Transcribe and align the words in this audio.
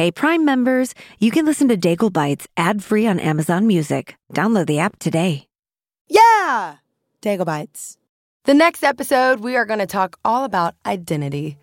Hey, 0.00 0.10
Prime 0.10 0.46
members, 0.46 0.94
you 1.18 1.30
can 1.30 1.44
listen 1.44 1.68
to 1.68 1.76
Daigle 1.76 2.10
Bites 2.10 2.48
ad 2.56 2.82
free 2.82 3.06
on 3.06 3.20
Amazon 3.20 3.66
Music. 3.66 4.16
Download 4.32 4.66
the 4.66 4.78
app 4.78 4.98
today. 4.98 5.46
Yeah! 6.08 6.76
Daigle 7.20 7.44
Bites. 7.44 7.98
The 8.44 8.54
next 8.54 8.82
episode, 8.82 9.40
we 9.40 9.56
are 9.56 9.66
going 9.66 9.78
to 9.78 9.84
talk 9.84 10.18
all 10.24 10.44
about 10.44 10.74
identity. 10.86 11.58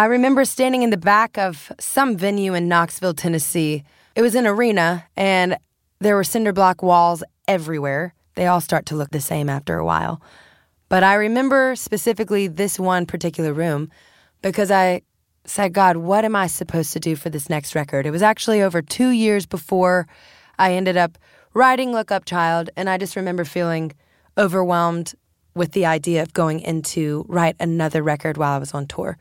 I 0.00 0.06
remember 0.06 0.46
standing 0.46 0.80
in 0.80 0.88
the 0.88 0.96
back 0.96 1.36
of 1.36 1.70
some 1.78 2.16
venue 2.16 2.54
in 2.54 2.68
Knoxville, 2.68 3.12
Tennessee. 3.12 3.84
It 4.16 4.22
was 4.22 4.34
an 4.34 4.46
arena, 4.46 5.04
and 5.14 5.58
there 5.98 6.16
were 6.16 6.24
cinder 6.24 6.54
block 6.54 6.82
walls 6.82 7.22
everywhere. 7.46 8.14
They 8.34 8.46
all 8.46 8.62
start 8.62 8.86
to 8.86 8.96
look 8.96 9.10
the 9.10 9.20
same 9.20 9.50
after 9.50 9.76
a 9.76 9.84
while. 9.84 10.22
But 10.88 11.02
I 11.02 11.16
remember 11.16 11.76
specifically 11.76 12.48
this 12.48 12.80
one 12.80 13.04
particular 13.04 13.52
room 13.52 13.90
because 14.40 14.70
I 14.70 15.02
said, 15.44 15.74
God, 15.74 15.98
what 15.98 16.24
am 16.24 16.34
I 16.34 16.46
supposed 16.46 16.94
to 16.94 16.98
do 16.98 17.14
for 17.14 17.28
this 17.28 17.50
next 17.50 17.74
record? 17.74 18.06
It 18.06 18.10
was 18.10 18.22
actually 18.22 18.62
over 18.62 18.80
two 18.80 19.10
years 19.10 19.44
before 19.44 20.08
I 20.58 20.72
ended 20.72 20.96
up 20.96 21.18
writing 21.52 21.92
Look 21.92 22.10
Up 22.10 22.24
Child, 22.24 22.70
and 22.74 22.88
I 22.88 22.96
just 22.96 23.16
remember 23.16 23.44
feeling 23.44 23.92
overwhelmed 24.38 25.12
with 25.54 25.72
the 25.72 25.84
idea 25.84 26.22
of 26.22 26.32
going 26.32 26.60
into 26.60 27.26
write 27.28 27.56
another 27.60 28.02
record 28.02 28.38
while 28.38 28.54
I 28.54 28.58
was 28.58 28.72
on 28.72 28.86
tour. 28.86 29.18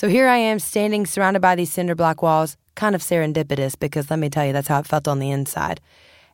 So 0.00 0.08
here 0.08 0.28
I 0.28 0.38
am 0.38 0.58
standing 0.60 1.04
surrounded 1.04 1.40
by 1.40 1.56
these 1.56 1.70
cinder 1.70 1.94
block 1.94 2.22
walls, 2.22 2.56
kind 2.74 2.94
of 2.94 3.02
serendipitous 3.02 3.78
because 3.78 4.08
let 4.08 4.18
me 4.18 4.30
tell 4.30 4.46
you, 4.46 4.54
that's 4.54 4.66
how 4.68 4.78
it 4.78 4.86
felt 4.86 5.06
on 5.06 5.18
the 5.18 5.30
inside. 5.30 5.78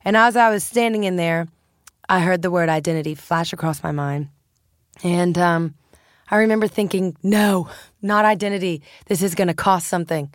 And 0.05 0.17
as 0.17 0.36
I 0.36 0.50
was 0.50 0.62
standing 0.62 1.03
in 1.03 1.17
there, 1.17 1.48
I 2.08 2.20
heard 2.20 2.42
the 2.42 2.50
word 2.53 2.69
identity 2.69 3.17
flash 3.17 3.53
across 3.53 3.83
my 3.83 3.91
mind. 3.91 4.28
And 5.03 5.36
um, 5.36 5.75
I 6.31 6.36
remember 6.36 6.69
thinking, 6.69 7.17
no, 7.25 7.69
not 8.00 8.25
identity. 8.25 8.83
This 9.06 9.20
is 9.20 9.34
going 9.34 9.48
to 9.48 9.53
cost 9.55 9.89
something. 9.89 10.33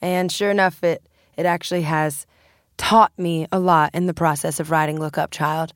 And 0.00 0.30
sure 0.30 0.52
enough, 0.52 0.84
it, 0.84 1.02
it 1.36 1.46
actually 1.46 1.82
has 1.82 2.28
taught 2.76 3.10
me 3.18 3.48
a 3.50 3.58
lot 3.58 3.92
in 3.92 4.06
the 4.06 4.14
process 4.14 4.60
of 4.60 4.70
writing 4.70 5.00
Look 5.00 5.18
Up 5.18 5.32
Child. 5.32 5.72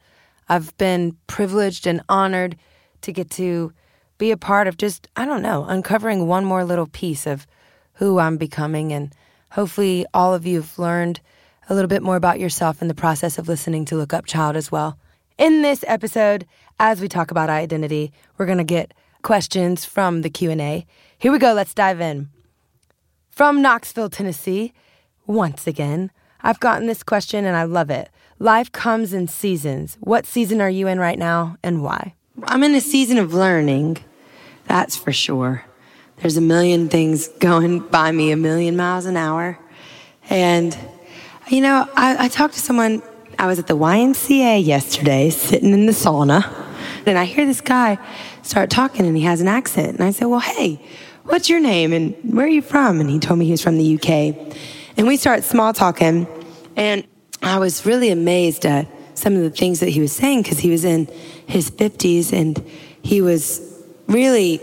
I've 0.48 0.78
been 0.78 1.16
privileged 1.26 1.88
and 1.88 2.00
honored 2.08 2.56
to 3.00 3.10
get 3.10 3.28
to 3.30 3.72
be 4.18 4.30
a 4.30 4.36
part 4.36 4.66
of 4.66 4.76
just, 4.76 5.08
I 5.16 5.24
don't 5.24 5.42
know, 5.42 5.64
uncovering 5.64 6.26
one 6.26 6.44
more 6.44 6.64
little 6.64 6.86
piece 6.86 7.26
of 7.26 7.46
who 7.94 8.18
I'm 8.18 8.36
becoming. 8.36 8.92
And 8.92 9.14
hopefully, 9.50 10.06
all 10.14 10.34
of 10.34 10.46
you 10.46 10.56
have 10.56 10.78
learned 10.78 11.20
a 11.68 11.74
little 11.74 11.88
bit 11.88 12.02
more 12.02 12.16
about 12.16 12.40
yourself 12.40 12.80
in 12.80 12.88
the 12.88 12.94
process 12.94 13.38
of 13.38 13.48
listening 13.48 13.84
to 13.86 13.96
Look 13.96 14.12
Up 14.12 14.26
Child 14.26 14.56
as 14.56 14.70
well. 14.70 14.98
In 15.38 15.62
this 15.62 15.84
episode, 15.86 16.46
as 16.78 17.00
we 17.00 17.08
talk 17.08 17.30
about 17.30 17.50
identity, 17.50 18.12
we're 18.38 18.46
going 18.46 18.58
to 18.58 18.64
get 18.64 18.94
questions 19.22 19.84
from 19.84 20.22
the 20.22 20.30
Q&A. 20.30 20.86
Here 21.18 21.32
we 21.32 21.38
go, 21.38 21.52
let's 21.52 21.74
dive 21.74 22.00
in. 22.00 22.28
From 23.30 23.60
Knoxville, 23.60 24.08
Tennessee, 24.08 24.72
once 25.26 25.66
again, 25.66 26.10
I've 26.40 26.60
gotten 26.60 26.86
this 26.86 27.02
question 27.02 27.44
and 27.44 27.56
I 27.56 27.64
love 27.64 27.90
it. 27.90 28.08
Life 28.38 28.70
comes 28.70 29.12
in 29.12 29.28
seasons. 29.28 29.98
What 30.00 30.26
season 30.26 30.60
are 30.60 30.70
you 30.70 30.86
in 30.86 31.00
right 31.00 31.18
now 31.18 31.56
and 31.62 31.82
why? 31.82 32.14
I'm 32.44 32.62
in 32.62 32.74
a 32.74 32.80
season 32.80 33.18
of 33.18 33.34
learning, 33.34 33.98
that's 34.66 34.96
for 34.96 35.12
sure. 35.12 35.64
There's 36.18 36.36
a 36.36 36.40
million 36.40 36.88
things 36.88 37.28
going 37.28 37.80
by 37.80 38.10
me 38.10 38.30
a 38.30 38.36
million 38.36 38.76
miles 38.76 39.06
an 39.06 39.16
hour. 39.16 39.58
And, 40.30 40.76
you 41.48 41.60
know, 41.60 41.88
I, 41.94 42.24
I 42.24 42.28
talked 42.28 42.54
to 42.54 42.60
someone, 42.60 43.02
I 43.38 43.46
was 43.46 43.58
at 43.58 43.66
the 43.66 43.76
YMCA 43.76 44.64
yesterday, 44.64 45.30
sitting 45.30 45.72
in 45.72 45.86
the 45.86 45.92
sauna, 45.92 46.52
and 47.04 47.18
I 47.18 47.24
hear 47.24 47.46
this 47.46 47.60
guy 47.60 47.98
start 48.42 48.70
talking 48.70 49.06
and 49.06 49.16
he 49.16 49.22
has 49.24 49.40
an 49.40 49.48
accent. 49.48 49.96
And 49.96 50.02
I 50.02 50.10
said, 50.10 50.26
Well, 50.26 50.40
hey, 50.40 50.80
what's 51.24 51.48
your 51.48 51.60
name 51.60 51.92
and 51.92 52.14
where 52.24 52.46
are 52.46 52.48
you 52.48 52.62
from? 52.62 53.00
And 53.00 53.10
he 53.10 53.18
told 53.18 53.38
me 53.38 53.44
he 53.44 53.50
was 53.50 53.62
from 53.62 53.76
the 53.76 53.94
UK. 53.94 54.54
And 54.96 55.06
we 55.06 55.16
start 55.16 55.44
small 55.44 55.74
talking, 55.74 56.26
and 56.74 57.06
I 57.42 57.58
was 57.58 57.84
really 57.84 58.10
amazed 58.10 58.64
at 58.64 58.88
some 59.14 59.34
of 59.34 59.42
the 59.42 59.50
things 59.50 59.80
that 59.80 59.90
he 59.90 60.00
was 60.00 60.12
saying 60.12 60.42
because 60.42 60.58
he 60.58 60.70
was 60.70 60.84
in 60.84 61.06
his 61.46 61.70
50s 61.70 62.32
and 62.32 62.58
he 63.02 63.20
was 63.20 63.75
really 64.06 64.60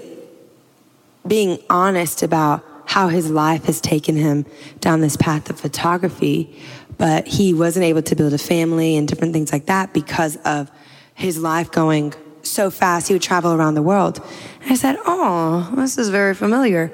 being 1.26 1.60
honest 1.70 2.24
about 2.24 2.64
how 2.86 3.08
his 3.08 3.32
life 3.32 3.66
has 3.66 3.82
taken 3.82 4.16
him 4.16 4.46
down 4.80 5.02
this 5.02 5.18
path 5.18 5.50
of 5.50 5.60
photography, 5.60 6.60
but 6.98 7.28
he 7.28 7.54
wasn't 7.54 7.84
able 7.84 8.02
to 8.04 8.16
build 8.16 8.34
a 8.34 8.38
family 8.38 8.98
and 8.98 9.08
different 9.08 9.34
things 9.34 9.52
like 9.52 9.66
that 9.66 9.94
because 9.94 10.36
of 10.46 10.70
his 11.16 11.38
life 11.40 11.72
going 11.72 12.14
so 12.44 12.70
fast. 12.70 13.08
He 13.08 13.14
would 13.14 13.22
travel 13.22 13.54
around 13.54 13.76
the 13.76 13.82
world. 13.82 14.20
And 14.62 14.72
I 14.72 14.76
said, 14.76 14.98
Oh, 15.06 15.72
this 15.76 15.98
is 15.98 16.10
very 16.10 16.36
familiar. 16.36 16.92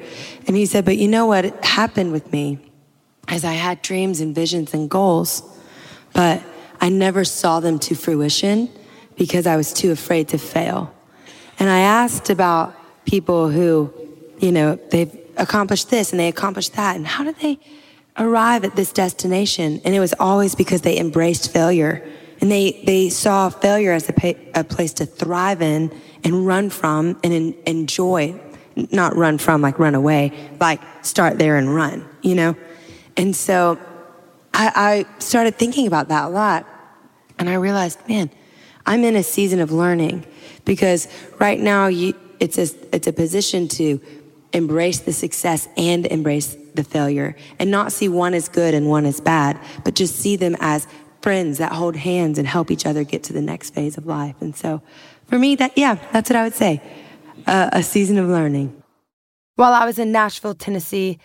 And 0.48 0.56
he 0.56 0.66
said, 0.66 0.86
But 0.86 0.98
you 0.98 1.08
know 1.08 1.26
what 1.26 1.66
happened 1.66 2.12
with 2.12 2.32
me? 2.32 2.60
As 3.28 3.44
I 3.44 3.54
had 3.54 3.82
dreams 3.82 4.22
and 4.22 4.34
visions 4.34 4.74
and 4.74 4.90
goals, 4.90 5.44
but 6.14 6.42
I 6.82 6.90
never 6.90 7.24
saw 7.24 7.60
them 7.60 7.78
to 7.80 7.96
fruition 7.96 8.70
because 9.18 9.46
I 9.46 9.58
was 9.58 9.74
too 9.74 9.92
afraid 9.92 10.30
to 10.30 10.38
fail. 10.38 10.94
And 11.60 11.70
I 11.70 11.80
asked 11.80 12.30
about 12.30 12.76
people 13.06 13.50
who, 13.50 13.94
you 14.40 14.52
know, 14.52 14.80
they've 14.92 15.16
accomplished 15.38 15.90
this 15.90 16.12
and 16.12 16.20
they 16.20 16.30
accomplished 16.30 16.74
that. 16.76 16.96
And 16.96 17.06
how 17.06 17.24
did 17.26 17.36
they 17.38 17.60
arrive 18.18 18.64
at 18.64 18.76
this 18.76 18.92
destination? 18.92 19.82
And 19.84 19.94
it 19.94 20.00
was 20.00 20.14
always 20.20 20.56
because 20.56 20.82
they 20.82 20.98
embraced 20.98 21.52
failure. 21.52 22.08
And 22.42 22.50
they, 22.50 22.82
they 22.86 23.10
saw 23.10 23.50
failure 23.50 23.92
as 23.92 24.08
a, 24.08 24.14
pa- 24.14 24.40
a 24.56 24.64
place 24.64 24.94
to 24.94 25.06
thrive 25.06 25.62
in 25.62 25.92
and 26.24 26.48
run 26.48 26.70
from 26.70 27.20
and 27.24 27.34
en- 27.34 27.56
enjoy. 27.66 28.40
Not 28.92 29.18
run 29.18 29.38
from, 29.38 29.62
like 29.62 29.78
run 29.78 29.94
away, 29.94 30.32
like 30.60 30.80
start 31.02 31.38
there 31.38 31.58
and 31.58 31.76
run, 31.76 32.08
you 32.22 32.36
know? 32.36 32.56
And 33.18 33.36
so 33.36 33.78
I, 34.54 35.06
I 35.20 35.20
started 35.20 35.56
thinking 35.56 35.86
about 35.86 36.08
that 36.08 36.26
a 36.26 36.30
lot. 36.30 36.66
And 37.38 37.50
I 37.50 37.56
realized, 37.56 38.00
man, 38.08 38.30
I'm 38.90 39.04
in 39.04 39.16
a 39.16 39.22
season 39.22 39.60
of 39.60 39.72
learning 39.72 40.26
because 40.66 41.08
right 41.38 41.60
now 41.60 41.86
you, 41.86 42.16
it's 42.40 42.58
a, 42.58 42.68
it's 42.92 43.06
a 43.06 43.14
position 43.14 43.68
to 43.68 44.02
embrace 44.52 44.98
the 45.02 45.14
success 45.14 45.68
and 45.78 46.08
embrace 46.08 46.58
the 46.74 46.84
failure 46.84 47.36
and 47.60 47.70
not 47.70 47.92
see 47.92 48.10
one 48.10 48.34
as 48.34 48.50
good 48.50 48.74
and 48.74 48.90
one 48.90 49.06
as 49.06 49.22
bad, 49.22 49.60
but 49.86 49.94
just 49.94 50.16
see 50.16 50.36
them 50.36 50.58
as 50.60 50.88
friends 51.22 51.60
that 51.60 51.72
hold 51.72 51.98
hands 51.98 52.40
and 52.40 52.48
help 52.48 52.72
each 52.72 52.88
other 52.88 53.04
get 53.04 53.22
to 53.26 53.32
the 53.32 53.44
next 53.44 53.76
phase 53.76 53.96
of 53.96 54.08
life. 54.08 54.36
And 54.42 54.56
so 54.56 54.82
for 55.28 55.38
me, 55.38 55.56
that, 55.58 55.78
yeah, 55.78 56.00
that's 56.12 56.28
what 56.32 56.38
I 56.38 56.44
would 56.44 56.56
say. 56.56 56.82
Uh, 57.46 57.70
a 57.72 57.84
season 57.84 58.18
of 58.18 58.28
learning. 58.28 58.82
While 59.56 59.74
I 59.74 59.86
was 59.86 60.00
in 60.00 60.12
Nashville, 60.12 60.56
Tennessee, 60.56 61.20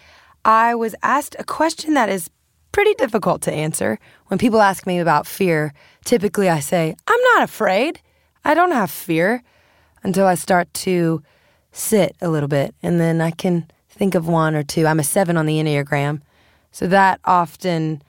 I 0.44 0.74
was 0.74 0.94
asked 1.02 1.34
a 1.38 1.44
question 1.44 1.94
that 1.94 2.10
is 2.10 2.28
pretty 2.74 2.94
difficult 2.94 3.40
to 3.40 3.52
answer. 3.52 4.00
When 4.26 4.36
people 4.36 4.60
ask 4.60 4.84
me 4.84 4.98
about 4.98 5.28
fear, 5.28 5.72
typically 6.04 6.48
I 6.48 6.58
say, 6.58 6.96
I'm 7.06 7.20
not 7.34 7.44
afraid. 7.44 8.00
I 8.44 8.52
don't 8.54 8.72
have 8.72 8.90
fear 8.90 9.44
until 10.02 10.26
I 10.26 10.34
start 10.34 10.74
to 10.74 11.22
sit 11.70 12.16
a 12.20 12.28
little 12.28 12.48
bit. 12.48 12.74
And 12.82 12.98
then 12.98 13.20
I 13.20 13.30
can 13.30 13.70
think 13.88 14.16
of 14.16 14.26
one 14.26 14.56
or 14.56 14.64
two. 14.64 14.88
I'm 14.88 14.98
a 14.98 15.04
seven 15.04 15.36
on 15.36 15.46
the 15.46 15.58
Enneagram. 15.60 16.20
So 16.72 16.88
that 16.88 17.20
often 17.24 18.02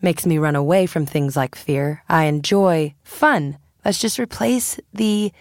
makes 0.00 0.24
me 0.24 0.38
run 0.38 0.56
away 0.56 0.86
from 0.86 1.04
things 1.04 1.36
like 1.36 1.54
fear. 1.54 2.02
I 2.08 2.24
enjoy 2.24 2.94
fun. 3.04 3.58
Let's 3.84 4.00
just 4.00 4.18
replace 4.18 4.80
the 4.94 5.32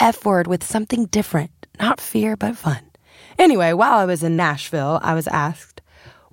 F 0.00 0.24
word 0.24 0.46
with 0.46 0.64
something 0.64 1.04
different. 1.06 1.50
Not 1.78 2.00
fear, 2.00 2.38
but 2.38 2.56
fun. 2.56 2.90
Anyway, 3.38 3.74
while 3.74 3.98
I 3.98 4.06
was 4.06 4.22
in 4.22 4.34
Nashville, 4.34 4.98
I 5.02 5.12
was 5.12 5.28
asked, 5.28 5.82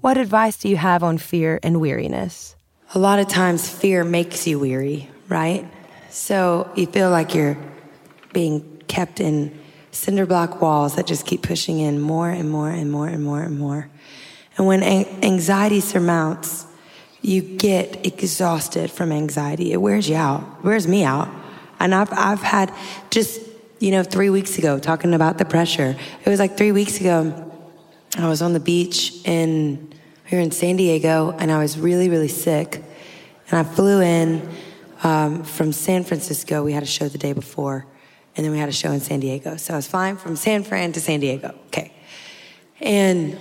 What 0.02 0.18
advice 0.18 0.58
do 0.58 0.68
you 0.68 0.78
have 0.78 1.04
on 1.04 1.20
fear 1.20 1.60
and 1.62 1.80
weariness? 1.80 2.56
A 2.96 3.00
lot 3.00 3.20
of 3.20 3.28
times, 3.28 3.70
fear 3.70 4.04
makes 4.04 4.48
you 4.48 4.58
weary, 4.58 5.12
right? 5.30 5.64
So 6.10 6.72
you 6.76 6.88
feel 6.88 7.12
like 7.12 7.36
you're 7.36 7.56
being 8.34 8.82
kept 8.88 9.20
in 9.20 9.60
cinder 9.92 10.26
block 10.26 10.60
walls 10.60 10.96
that 10.96 11.06
just 11.06 11.28
keep 11.28 11.44
pushing 11.44 11.80
in 11.80 12.02
more 12.02 12.32
and 12.32 12.50
more 12.50 12.70
and 12.72 12.92
more 12.92 13.08
and 13.08 13.24
more 13.24 13.44
and 13.44 13.60
more. 13.60 13.92
And 14.58 14.66
when 14.66 14.82
anxiety 14.82 15.82
surmounts, 15.82 16.66
you 17.22 17.44
get 17.44 18.04
exhausted 18.04 18.90
from 18.90 19.12
anxiety. 19.12 19.72
It 19.72 19.78
wears 19.78 20.10
you 20.10 20.16
out. 20.16 20.42
It 20.60 20.66
wears 20.66 20.88
me 20.88 21.04
out. 21.04 21.30
And 21.80 21.94
I've, 21.94 22.12
I've 22.14 22.42
had 22.42 22.74
just, 23.12 23.40
you 23.80 23.92
know, 23.92 24.02
three 24.02 24.32
weeks 24.32 24.58
ago 24.58 24.80
talking 24.80 25.14
about 25.14 25.38
the 25.38 25.46
pressure. 25.46 25.96
It 26.26 26.30
was 26.30 26.40
like 26.40 26.58
three 26.58 26.72
weeks 26.72 27.00
ago, 27.00 27.50
I 28.18 28.28
was 28.28 28.42
on 28.42 28.54
the 28.54 28.60
beach 28.60 29.14
in, 29.26 29.91
here 30.32 30.40
in 30.40 30.50
San 30.50 30.78
Diego, 30.78 31.36
and 31.38 31.52
I 31.52 31.60
was 31.60 31.78
really, 31.78 32.08
really 32.08 32.30
sick. 32.30 32.82
And 33.50 33.60
I 33.60 33.70
flew 33.70 34.00
in 34.00 34.50
um, 35.04 35.44
from 35.44 35.74
San 35.74 36.06
Francisco. 36.06 36.64
We 36.64 36.72
had 36.72 36.84
a 36.84 36.86
show 36.86 37.10
the 37.10 37.18
day 37.18 37.34
before, 37.34 37.86
and 38.38 38.46
then 38.46 38.54
we 38.54 38.58
had 38.58 38.70
a 38.70 38.72
show 38.72 38.94
in 38.94 39.02
San 39.02 39.20
Diego. 39.20 39.58
So 39.58 39.74
I 39.74 39.76
was 39.76 39.88
flying 39.88 40.16
from 40.16 40.38
San 40.38 40.64
Fran 40.64 40.94
to 40.94 41.02
San 41.02 41.20
Diego. 41.20 41.54
Okay. 41.68 41.92
And 42.80 43.38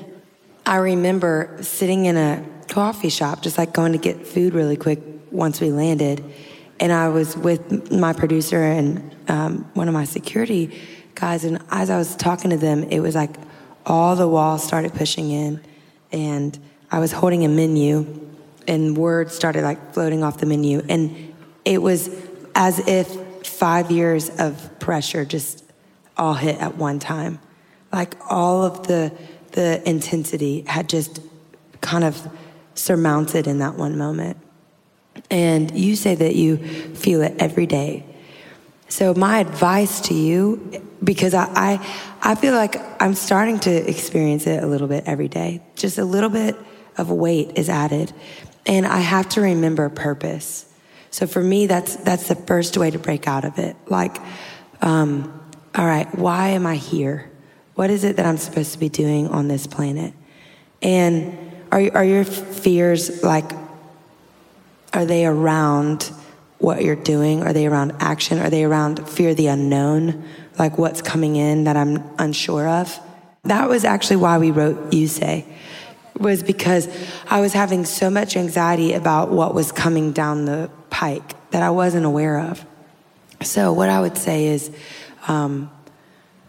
I 0.67 0.79
remember 0.79 1.59
sitting 1.61 2.07
in 2.07 2.17
a 2.17 2.45
coffee 2.67 3.09
shop, 3.09 3.41
just 3.41 3.57
like 3.57 3.73
going 3.73 3.93
to 3.93 3.99
get 3.99 4.27
food 4.27 4.53
really 4.53 4.77
quick 4.77 4.99
once 5.31 5.61
we 5.61 5.71
landed. 5.71 6.25
And 6.81 6.91
I 6.91 7.09
was 7.11 7.37
with 7.37 7.93
my 7.93 8.13
producer 8.15 8.65
and 8.65 9.15
um, 9.29 9.71
one 9.75 9.87
of 9.87 9.95
my 9.95 10.07
security 10.07 10.77
guys. 11.15 11.45
And 11.45 11.63
as 11.71 11.89
I 11.89 11.99
was 11.99 12.17
talking 12.17 12.51
to 12.51 12.57
them, 12.57 12.83
it 12.83 12.99
was 12.99 13.15
like 13.15 13.37
all 13.87 14.17
the 14.17 14.27
walls 14.27 14.65
started 14.65 14.93
pushing 14.93 15.31
in. 15.31 15.61
And 16.11 16.59
I 16.91 16.99
was 16.99 17.13
holding 17.13 17.45
a 17.45 17.49
menu, 17.49 18.29
and 18.67 18.97
words 18.97 19.35
started 19.35 19.63
like 19.63 19.95
floating 19.95 20.23
off 20.23 20.39
the 20.39 20.47
menu. 20.47 20.83
And 20.89 21.35
it 21.65 21.81
was 21.81 22.09
as 22.55 22.87
if 22.89 23.09
five 23.47 23.91
years 23.91 24.31
of 24.39 24.79
pressure 24.81 25.25
just 25.25 25.65
all 26.17 26.35
hit 26.35 26.61
at 26.61 26.77
one 26.77 26.99
time. 26.99 27.39
Like 27.93 28.15
all 28.29 28.65
of 28.65 28.87
the 28.87 29.13
the 29.53 29.89
intensity 29.89 30.63
had 30.63 30.89
just 30.89 31.21
kind 31.81 32.05
of 32.05 32.29
surmounted 32.75 33.47
in 33.47 33.59
that 33.59 33.75
one 33.75 33.99
moment. 33.99 34.37
And 35.31 35.77
you 35.77 35.97
say 35.97 36.15
that 36.15 36.35
you 36.35 36.57
feel 36.95 37.23
it 37.23 37.35
every 37.39 37.67
day. 37.67 38.05
So 38.89 39.15
my 39.15 39.39
advice 39.39 40.01
to 40.03 40.15
you, 40.15 40.83
because 41.03 41.35
I, 41.35 41.49
I, 41.55 41.97
I 42.23 42.35
feel 42.35 42.55
like 42.55 42.77
I'm 43.03 43.15
starting 43.15 43.59
to 43.61 43.71
experience 43.71 44.47
it 44.47 44.63
a 44.63 44.67
little 44.67 44.89
bit 44.89 45.05
every 45.07 45.29
day. 45.29 45.63
Just 45.77 45.99
a 45.99 46.05
little 46.05 46.31
bit 46.31 46.57
of 47.01 47.11
weight 47.11 47.53
is 47.57 47.69
added. 47.69 48.13
And 48.67 48.87
I 48.87 48.99
have 48.99 49.29
to 49.31 49.41
remember 49.41 49.89
purpose. 49.89 50.67
So 51.11 51.27
for 51.27 51.43
me, 51.43 51.67
that's, 51.67 51.97
that's 51.97 52.29
the 52.29 52.37
first 52.37 52.77
way 52.77 52.91
to 52.91 52.99
break 52.99 53.27
out 53.27 53.45
of 53.45 53.59
it. 53.59 53.77
Like, 53.87 54.17
um, 54.81 55.41
all 55.75 55.87
right, 55.87 56.13
why 56.17 56.49
am 56.49 56.67
I 56.67 56.77
here? 56.77 57.31
What 57.75 57.91
is 57.91 58.05
it 58.05 58.17
that 58.17 58.27
I'm 58.27 58.39
supposed 58.39 58.73
to 58.73 58.79
be 58.79 58.89
doing 58.89 59.29
on 59.29 59.49
this 59.49 59.67
planet? 59.67 60.13
And 60.83 61.37
are, 61.73 61.81
are 61.95 62.05
your 62.05 62.25
fears 62.25 63.23
like, 63.23 63.51
are 64.93 65.05
they 65.05 65.25
around 65.25 66.13
what 66.59 66.85
you're 66.85 66.97
doing? 66.97 67.43
Are 67.43 67.53
they 67.53 67.67
around 67.67 67.93
action? 68.01 68.39
Are 68.39 68.51
they 68.51 68.65
around 68.65 69.09
fear 69.09 69.31
of 69.31 69.37
the 69.37 69.47
unknown? 69.47 70.25
Like 70.59 70.79
what's 70.79 71.01
coming 71.01 71.37
in 71.37 71.65
that 71.65 71.77
I'm 71.77 72.03
unsure 72.19 72.69
of? 72.69 72.99
That 73.45 73.69
was 73.69 73.85
actually 73.85 74.17
why 74.17 74.39
we 74.39 74.51
wrote 74.51 74.93
You 74.93 75.07
Say, 75.07 75.47
was 76.19 76.43
because 76.43 76.89
I 77.29 77.41
was 77.41 77.53
having 77.53 77.85
so 77.85 78.11
much 78.11 78.37
anxiety 78.37 78.93
about 78.93 79.31
what 79.31 79.55
was 79.55 79.73
coming 79.73 80.13
down 80.13 80.45
the 80.45 80.71
pike 80.91 81.51
that 81.51 81.63
I 81.63 81.71
wasn't 81.71 82.07
aware 82.07 82.39
of. 82.39 82.65
So, 83.43 83.73
what 83.73 83.89
I 83.89 84.01
would 84.01 84.19
say 84.19 84.47
is, 84.47 84.71
um, 85.29 85.71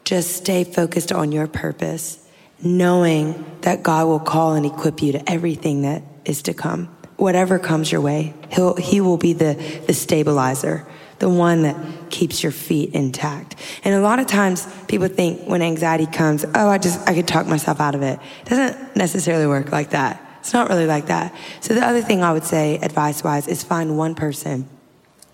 just 0.03 0.35
stay 0.35 0.63
focused 0.63 1.11
on 1.11 1.31
your 1.31 1.47
purpose, 1.47 2.27
knowing 2.61 3.45
that 3.61 3.81
God 3.83 4.07
will 4.07 4.19
call 4.19 4.55
and 4.55 4.65
equip 4.65 5.01
you 5.01 5.13
to 5.13 5.29
everything 5.29 5.83
that 5.83 6.03
is 6.25 6.41
to 6.43 6.53
come. 6.53 6.87
Whatever 7.17 7.59
comes 7.59 7.91
your 7.91 8.01
way, 8.01 8.33
he'll, 8.51 8.75
He 8.75 8.99
will 8.99 9.17
be 9.17 9.33
the, 9.33 9.53
the 9.87 9.93
stabilizer, 9.93 10.85
the 11.19 11.29
one 11.29 11.61
that 11.63 11.77
keeps 12.11 12.43
your 12.43 12.51
feet 12.51 12.93
intact. 12.93 13.55
And 13.83 13.95
a 13.95 14.01
lot 14.01 14.19
of 14.19 14.27
times 14.27 14.67
people 14.87 15.07
think 15.07 15.47
when 15.47 15.61
anxiety 15.61 16.05
comes, 16.05 16.45
oh, 16.55 16.69
I 16.69 16.77
just, 16.77 17.07
I 17.07 17.13
could 17.13 17.27
talk 17.27 17.47
myself 17.47 17.79
out 17.79 17.95
of 17.95 18.01
it. 18.01 18.19
It 18.41 18.49
doesn't 18.49 18.95
necessarily 18.95 19.47
work 19.47 19.71
like 19.71 19.91
that. 19.91 20.21
It's 20.41 20.53
not 20.53 20.69
really 20.69 20.87
like 20.87 21.07
that. 21.07 21.33
So 21.59 21.73
the 21.73 21.85
other 21.85 22.01
thing 22.01 22.23
I 22.23 22.33
would 22.33 22.43
say, 22.43 22.77
advice 22.77 23.23
wise, 23.23 23.47
is 23.47 23.63
find 23.63 23.97
one 23.97 24.15
person 24.15 24.67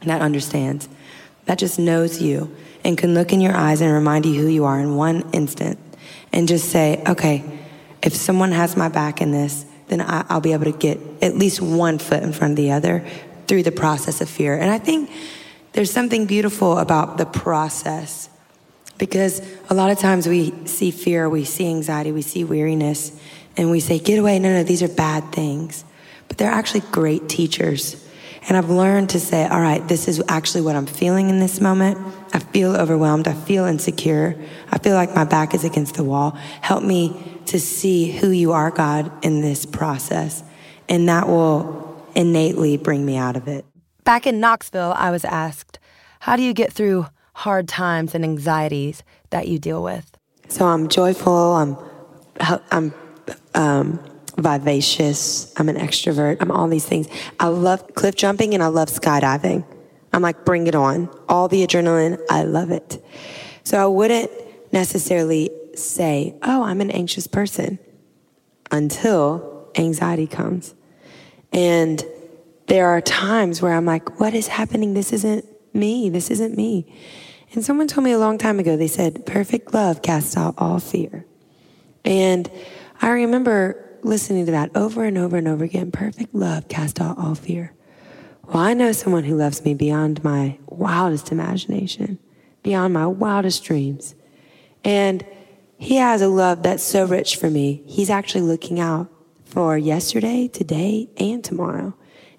that 0.01 0.21
understands, 0.21 0.87
that 1.45 1.57
just 1.57 1.79
knows 1.79 2.21
you 2.21 2.55
and 2.83 2.97
can 2.97 3.13
look 3.13 3.33
in 3.33 3.41
your 3.41 3.55
eyes 3.55 3.81
and 3.81 3.91
remind 3.91 4.25
you 4.25 4.39
who 4.41 4.47
you 4.47 4.65
are 4.65 4.79
in 4.79 4.95
one 4.95 5.29
instant 5.31 5.79
and 6.33 6.47
just 6.47 6.69
say, 6.69 7.01
okay, 7.07 7.43
if 8.03 8.15
someone 8.15 8.51
has 8.51 8.77
my 8.77 8.89
back 8.89 9.21
in 9.21 9.31
this, 9.31 9.65
then 9.87 10.01
I, 10.01 10.25
will 10.33 10.41
be 10.41 10.53
able 10.53 10.65
to 10.65 10.77
get 10.77 10.99
at 11.21 11.35
least 11.35 11.61
one 11.61 11.97
foot 11.97 12.21
in 12.21 12.33
front 12.33 12.51
of 12.51 12.57
the 12.57 12.71
other 12.71 13.05
through 13.47 13.63
the 13.63 13.71
process 13.71 14.21
of 14.21 14.29
fear. 14.29 14.57
And 14.57 14.69
I 14.69 14.77
think 14.77 15.09
there's 15.77 15.91
something 15.91 16.25
beautiful 16.25 16.79
about 16.79 17.17
the 17.17 17.25
process 17.25 18.29
because 18.97 19.41
a 19.69 19.75
lot 19.75 19.91
of 19.91 19.99
times 19.99 20.27
we 20.27 20.51
see 20.65 20.89
fear, 20.89 21.29
we 21.29 21.43
see 21.45 21.67
anxiety, 21.67 22.11
we 22.11 22.23
see 22.23 22.43
weariness, 22.43 23.11
and 23.55 23.69
we 23.69 23.79
say, 23.79 23.99
get 23.99 24.17
away. 24.17 24.39
No, 24.39 24.49
no, 24.49 24.63
these 24.63 24.81
are 24.81 24.87
bad 24.87 25.31
things. 25.31 25.85
But 26.27 26.39
they're 26.39 26.51
actually 26.51 26.81
great 26.91 27.29
teachers 27.29 28.03
and 28.47 28.55
I've 28.55 28.69
learned 28.69 29.09
to 29.09 29.19
say, 29.19 29.45
all 29.45 29.59
right, 29.59 29.85
this 29.87 30.07
is 30.07 30.23
actually 30.27 30.61
what 30.61 30.75
I'm 30.75 30.85
feeling 30.85 31.29
in 31.29 31.39
this 31.39 31.59
moment. 31.59 31.97
I 32.33 32.39
feel 32.39 32.75
overwhelmed. 32.75 33.27
I 33.27 33.33
feel 33.33 33.65
insecure. 33.65 34.35
I 34.71 34.77
feel 34.77 34.95
like 34.95 35.13
my 35.13 35.25
back 35.25 35.53
is 35.53 35.65
against 35.65 35.95
the 35.95 36.03
wall. 36.03 36.31
Help 36.61 36.81
me 36.81 37.41
to 37.47 37.59
see 37.59 38.09
who 38.09 38.29
you 38.29 38.53
are, 38.53 38.71
God, 38.71 39.11
in 39.23 39.41
this 39.41 39.65
process. 39.65 40.43
And 40.87 41.09
that 41.09 41.27
will 41.27 42.03
innately 42.15 42.77
bring 42.77 43.05
me 43.05 43.17
out 43.17 43.35
of 43.35 43.47
it. 43.49 43.65
Back 44.05 44.25
in 44.25 44.39
Knoxville, 44.39 44.93
I 44.95 45.11
was 45.11 45.25
asked, 45.25 45.66
how 46.27 46.35
do 46.35 46.43
you 46.43 46.53
get 46.53 46.73
through 46.73 47.07
hard 47.35 47.69
times 47.69 48.13
and 48.13 48.21
anxieties 48.25 49.01
that 49.29 49.47
you 49.47 49.57
deal 49.57 49.81
with? 49.81 50.17
So 50.49 50.65
I'm 50.65 50.89
joyful. 50.89 51.55
I'm, 51.55 51.77
I'm, 52.69 52.93
um, 53.55 54.03
vivacious. 54.37 55.53
I'm 55.55 55.69
an 55.69 55.77
extrovert. 55.77 56.37
I'm 56.41 56.51
all 56.51 56.67
these 56.67 56.83
things. 56.83 57.07
I 57.39 57.47
love 57.47 57.95
cliff 57.95 58.15
jumping 58.15 58.53
and 58.53 58.61
I 58.61 58.67
love 58.67 58.89
skydiving. 58.89 59.63
I'm 60.11 60.21
like, 60.21 60.43
bring 60.43 60.67
it 60.67 60.75
on. 60.75 61.09
All 61.29 61.47
the 61.47 61.65
adrenaline. 61.65 62.19
I 62.29 62.43
love 62.43 62.71
it. 62.71 63.01
So 63.63 63.81
I 63.81 63.87
wouldn't 63.87 64.29
necessarily 64.73 65.49
say, 65.75 66.35
oh, 66.43 66.63
I'm 66.63 66.81
an 66.81 66.91
anxious 66.91 67.25
person 67.25 67.79
until 68.69 69.71
anxiety 69.77 70.27
comes. 70.27 70.75
And 71.53 72.03
there 72.65 72.89
are 72.89 72.99
times 72.99 73.61
where 73.61 73.71
I'm 73.71 73.85
like, 73.85 74.19
what 74.19 74.33
is 74.33 74.47
happening? 74.47 74.93
This 74.93 75.13
isn't 75.13 75.45
me. 75.77 76.09
This 76.09 76.29
isn't 76.29 76.57
me. 76.57 76.93
And 77.53 77.63
someone 77.63 77.87
told 77.87 78.03
me 78.03 78.11
a 78.11 78.19
long 78.19 78.37
time 78.37 78.59
ago, 78.59 78.75
they 78.75 78.87
said, 78.87 79.25
perfect 79.25 79.73
love 79.73 80.01
casts 80.01 80.35
out 80.35 80.55
all 80.57 80.79
fear. 80.79 81.25
And 82.03 82.51
I 83.01 83.09
remember 83.09 83.83
listening 84.03 84.45
to 84.47 84.51
that 84.51 84.75
over 84.75 85.03
and 85.03 85.17
over 85.17 85.37
and 85.37 85.47
over 85.47 85.63
again. 85.63 85.91
Perfect 85.91 86.33
love 86.35 86.67
casts 86.67 86.99
out 86.99 87.17
all 87.17 87.35
fear. 87.35 87.73
Well, 88.43 88.57
I 88.57 88.73
know 88.73 88.91
someone 88.91 89.23
who 89.23 89.35
loves 89.35 89.63
me 89.63 89.73
beyond 89.73 90.23
my 90.23 90.57
wildest 90.67 91.31
imagination, 91.31 92.19
beyond 92.63 92.93
my 92.93 93.05
wildest 93.07 93.63
dreams. 93.63 94.15
And 94.83 95.25
he 95.77 95.97
has 95.97 96.21
a 96.21 96.27
love 96.27 96.63
that's 96.63 96.83
so 96.83 97.05
rich 97.05 97.35
for 97.35 97.49
me. 97.49 97.83
He's 97.85 98.09
actually 98.09 98.41
looking 98.41 98.79
out 98.79 99.09
for 99.45 99.77
yesterday, 99.77 100.47
today, 100.47 101.09
and 101.17 101.43
tomorrow. 101.43 101.93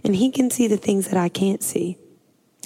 And 0.05 0.17
he 0.17 0.31
can 0.31 0.51
see 0.51 0.67
the 0.67 0.77
things 0.77 1.09
that 1.09 1.19
I 1.19 1.29
can't 1.29 1.63
see. 1.63 1.99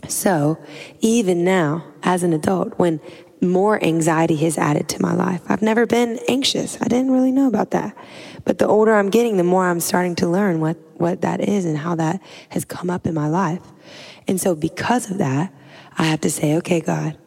So 0.08 0.58
even 1.00 1.44
now, 1.44 1.84
as 2.02 2.22
an 2.22 2.32
adult, 2.32 2.78
when 2.78 3.00
more 3.42 3.82
anxiety 3.82 4.36
has 4.36 4.56
added 4.56 4.88
to 4.88 5.02
my 5.02 5.12
life. 5.12 5.42
I've 5.48 5.62
never 5.62 5.84
been 5.84 6.20
anxious. 6.28 6.80
I 6.80 6.86
didn't 6.86 7.10
really 7.10 7.32
know 7.32 7.48
about 7.48 7.72
that. 7.72 7.96
But 8.44 8.58
the 8.58 8.68
older 8.68 8.94
I'm 8.94 9.10
getting, 9.10 9.36
the 9.36 9.42
more 9.42 9.66
I'm 9.66 9.80
starting 9.80 10.14
to 10.16 10.28
learn 10.28 10.60
what, 10.60 10.76
what 10.94 11.22
that 11.22 11.40
is 11.40 11.64
and 11.64 11.76
how 11.76 11.96
that 11.96 12.22
has 12.50 12.64
come 12.64 12.88
up 12.88 13.04
in 13.04 13.14
my 13.14 13.26
life. 13.26 13.60
And 14.28 14.40
so 14.40 14.54
because 14.54 15.10
of 15.10 15.18
that, 15.18 15.52
I 15.98 16.04
have 16.04 16.20
to 16.20 16.30
say, 16.30 16.56
okay, 16.58 16.80
God, 16.80 17.18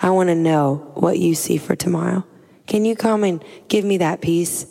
I 0.00 0.10
want 0.10 0.28
to 0.28 0.34
know 0.34 0.92
what 0.94 1.18
you 1.18 1.34
see 1.34 1.56
for 1.56 1.74
tomorrow. 1.74 2.24
Can 2.66 2.84
you 2.84 2.94
come 2.94 3.24
and 3.24 3.42
give 3.68 3.84
me 3.84 3.96
that 3.98 4.20
peace 4.20 4.66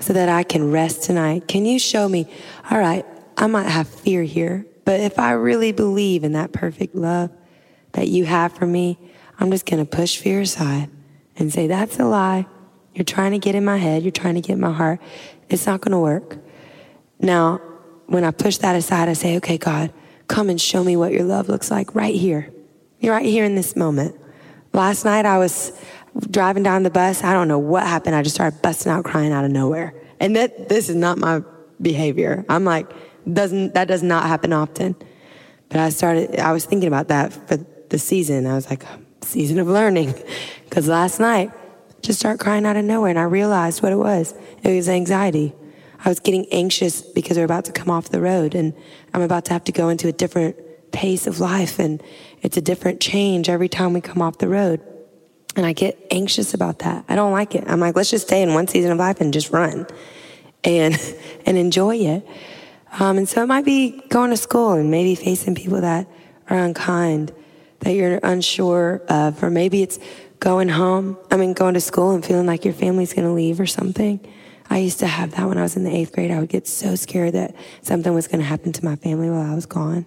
so 0.00 0.12
that 0.12 0.28
I 0.28 0.42
can 0.42 0.70
rest 0.70 1.02
tonight? 1.02 1.48
Can 1.48 1.64
you 1.64 1.78
show 1.78 2.06
me, 2.06 2.30
all 2.70 2.78
right, 2.78 3.06
I 3.38 3.46
might 3.46 3.68
have 3.68 3.88
fear 3.88 4.22
here, 4.22 4.66
but 4.84 5.00
if 5.00 5.18
I 5.18 5.32
really 5.32 5.72
believe 5.72 6.24
in 6.24 6.32
that 6.32 6.52
perfect 6.52 6.94
love 6.94 7.30
that 7.92 8.08
you 8.08 8.24
have 8.24 8.52
for 8.52 8.66
me, 8.66 8.98
I'm 9.38 9.50
just 9.50 9.66
going 9.66 9.84
to 9.84 9.90
push 9.90 10.18
fear 10.18 10.40
aside 10.40 10.90
and 11.36 11.52
say, 11.52 11.66
that's 11.66 11.98
a 11.98 12.04
lie. 12.04 12.46
You're 12.94 13.04
trying 13.04 13.32
to 13.32 13.38
get 13.38 13.54
in 13.54 13.64
my 13.64 13.78
head. 13.78 14.02
You're 14.02 14.12
trying 14.12 14.34
to 14.34 14.40
get 14.40 14.54
in 14.54 14.60
my 14.60 14.72
heart. 14.72 15.00
It's 15.48 15.66
not 15.66 15.80
going 15.80 15.92
to 15.92 15.98
work. 15.98 16.38
Now, 17.18 17.60
when 18.06 18.24
I 18.24 18.30
push 18.30 18.58
that 18.58 18.76
aside, 18.76 19.08
I 19.08 19.12
say, 19.12 19.36
okay, 19.36 19.56
God, 19.58 19.92
come 20.28 20.50
and 20.50 20.60
show 20.60 20.82
me 20.82 20.96
what 20.96 21.12
your 21.12 21.24
love 21.24 21.48
looks 21.48 21.70
like 21.70 21.94
right 21.94 22.14
here. 22.14 22.52
You're 22.98 23.14
right 23.14 23.24
here 23.24 23.44
in 23.44 23.54
this 23.54 23.76
moment. 23.76 24.16
Last 24.72 25.04
night 25.04 25.26
I 25.26 25.38
was 25.38 25.72
driving 26.30 26.62
down 26.62 26.82
the 26.82 26.90
bus. 26.90 27.24
I 27.24 27.32
don't 27.32 27.48
know 27.48 27.58
what 27.58 27.84
happened. 27.84 28.14
I 28.14 28.22
just 28.22 28.34
started 28.34 28.60
busting 28.62 28.90
out 28.90 29.04
crying 29.04 29.32
out 29.32 29.44
of 29.44 29.50
nowhere. 29.50 29.94
And 30.18 30.36
that 30.36 30.68
this 30.68 30.88
is 30.88 30.96
not 30.96 31.18
my 31.18 31.42
behavior. 31.80 32.44
I'm 32.48 32.64
like, 32.64 32.90
doesn't 33.32 33.74
that 33.74 33.88
does 33.88 34.02
not 34.02 34.26
happen 34.26 34.52
often. 34.52 34.96
But 35.68 35.80
I 35.80 35.90
started 35.90 36.38
I 36.38 36.52
was 36.52 36.64
thinking 36.64 36.88
about 36.88 37.08
that 37.08 37.32
for 37.32 37.58
the 37.88 37.98
season. 37.98 38.46
I 38.46 38.54
was 38.54 38.68
like, 38.70 38.84
season 39.22 39.58
of 39.58 39.68
learning. 39.68 40.14
Because 40.70 40.86
last 40.86 41.18
night, 41.18 41.50
just 42.00 42.20
start 42.20 42.38
crying 42.38 42.64
out 42.64 42.76
of 42.76 42.84
nowhere 42.84 43.10
and 43.10 43.18
I 43.18 43.24
realized 43.24 43.82
what 43.82 43.90
it 43.90 43.96
was. 43.96 44.34
It 44.62 44.72
was 44.72 44.88
anxiety. 44.88 45.52
I 46.04 46.08
was 46.08 46.20
getting 46.20 46.46
anxious 46.52 47.02
because 47.02 47.36
we're 47.36 47.44
about 47.44 47.64
to 47.64 47.72
come 47.72 47.90
off 47.90 48.10
the 48.10 48.20
road 48.20 48.54
and 48.54 48.72
I'm 49.12 49.22
about 49.22 49.46
to 49.46 49.52
have 49.52 49.64
to 49.64 49.72
go 49.72 49.88
into 49.88 50.06
a 50.06 50.12
different 50.12 50.54
pace 50.92 51.26
of 51.26 51.40
life 51.40 51.80
and 51.80 52.00
it's 52.40 52.56
a 52.56 52.60
different 52.60 53.00
change 53.00 53.48
every 53.48 53.68
time 53.68 53.92
we 53.92 54.00
come 54.00 54.22
off 54.22 54.38
the 54.38 54.46
road. 54.46 54.80
And 55.56 55.66
I 55.66 55.72
get 55.72 55.98
anxious 56.12 56.54
about 56.54 56.78
that. 56.80 57.04
I 57.08 57.16
don't 57.16 57.32
like 57.32 57.56
it. 57.56 57.64
I'm 57.66 57.80
like, 57.80 57.96
let's 57.96 58.10
just 58.10 58.28
stay 58.28 58.42
in 58.42 58.54
one 58.54 58.68
season 58.68 58.92
of 58.92 58.98
life 58.98 59.20
and 59.20 59.32
just 59.32 59.50
run 59.50 59.88
and, 60.62 60.96
and 61.46 61.58
enjoy 61.58 61.96
it. 61.96 62.26
Um, 62.98 63.18
and 63.18 63.28
so 63.28 63.42
it 63.42 63.46
might 63.46 63.64
be 63.64 64.02
going 64.08 64.30
to 64.30 64.36
school 64.36 64.72
and 64.72 64.90
maybe 64.90 65.14
facing 65.14 65.54
people 65.54 65.80
that 65.80 66.06
are 66.48 66.58
unkind, 66.58 67.32
that 67.80 67.92
you're 67.94 68.18
unsure 68.22 69.02
of, 69.08 69.42
or 69.42 69.50
maybe 69.50 69.82
it's 69.82 69.98
going 70.40 70.68
home, 70.68 71.18
I 71.30 71.36
mean, 71.36 71.52
going 71.52 71.74
to 71.74 71.80
school 71.80 72.10
and 72.10 72.24
feeling 72.24 72.46
like 72.46 72.64
your 72.64 72.74
family's 72.74 73.12
going 73.12 73.26
to 73.26 73.32
leave 73.32 73.60
or 73.60 73.66
something. 73.66 74.20
I 74.68 74.78
used 74.78 75.00
to 75.00 75.06
have 75.06 75.32
that 75.32 75.48
when 75.48 75.58
I 75.58 75.62
was 75.62 75.76
in 75.76 75.84
the 75.84 75.94
eighth 75.94 76.12
grade. 76.12 76.30
I 76.30 76.40
would 76.40 76.48
get 76.48 76.66
so 76.66 76.94
scared 76.94 77.34
that 77.34 77.54
something 77.82 78.14
was 78.14 78.26
going 78.26 78.38
to 78.38 78.46
happen 78.46 78.72
to 78.72 78.84
my 78.84 78.96
family 78.96 79.28
while 79.28 79.50
I 79.50 79.54
was 79.54 79.66
gone. 79.66 80.06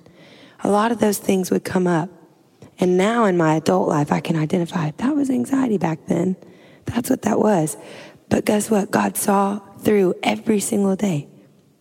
A 0.63 0.69
lot 0.69 0.91
of 0.91 0.99
those 0.99 1.17
things 1.17 1.51
would 1.51 1.63
come 1.63 1.85
up. 1.85 2.09
And 2.79 2.97
now 2.97 3.25
in 3.25 3.37
my 3.37 3.55
adult 3.55 3.87
life, 3.87 4.11
I 4.11 4.19
can 4.19 4.35
identify 4.35 4.91
that 4.91 5.15
was 5.15 5.29
anxiety 5.29 5.77
back 5.77 6.05
then. 6.07 6.35
That's 6.85 7.09
what 7.09 7.21
that 7.23 7.39
was. 7.39 7.77
But 8.29 8.45
guess 8.45 8.71
what? 8.71 8.89
God 8.89 9.17
saw 9.17 9.59
through 9.79 10.15
every 10.23 10.59
single 10.59 10.95
day. 10.95 11.27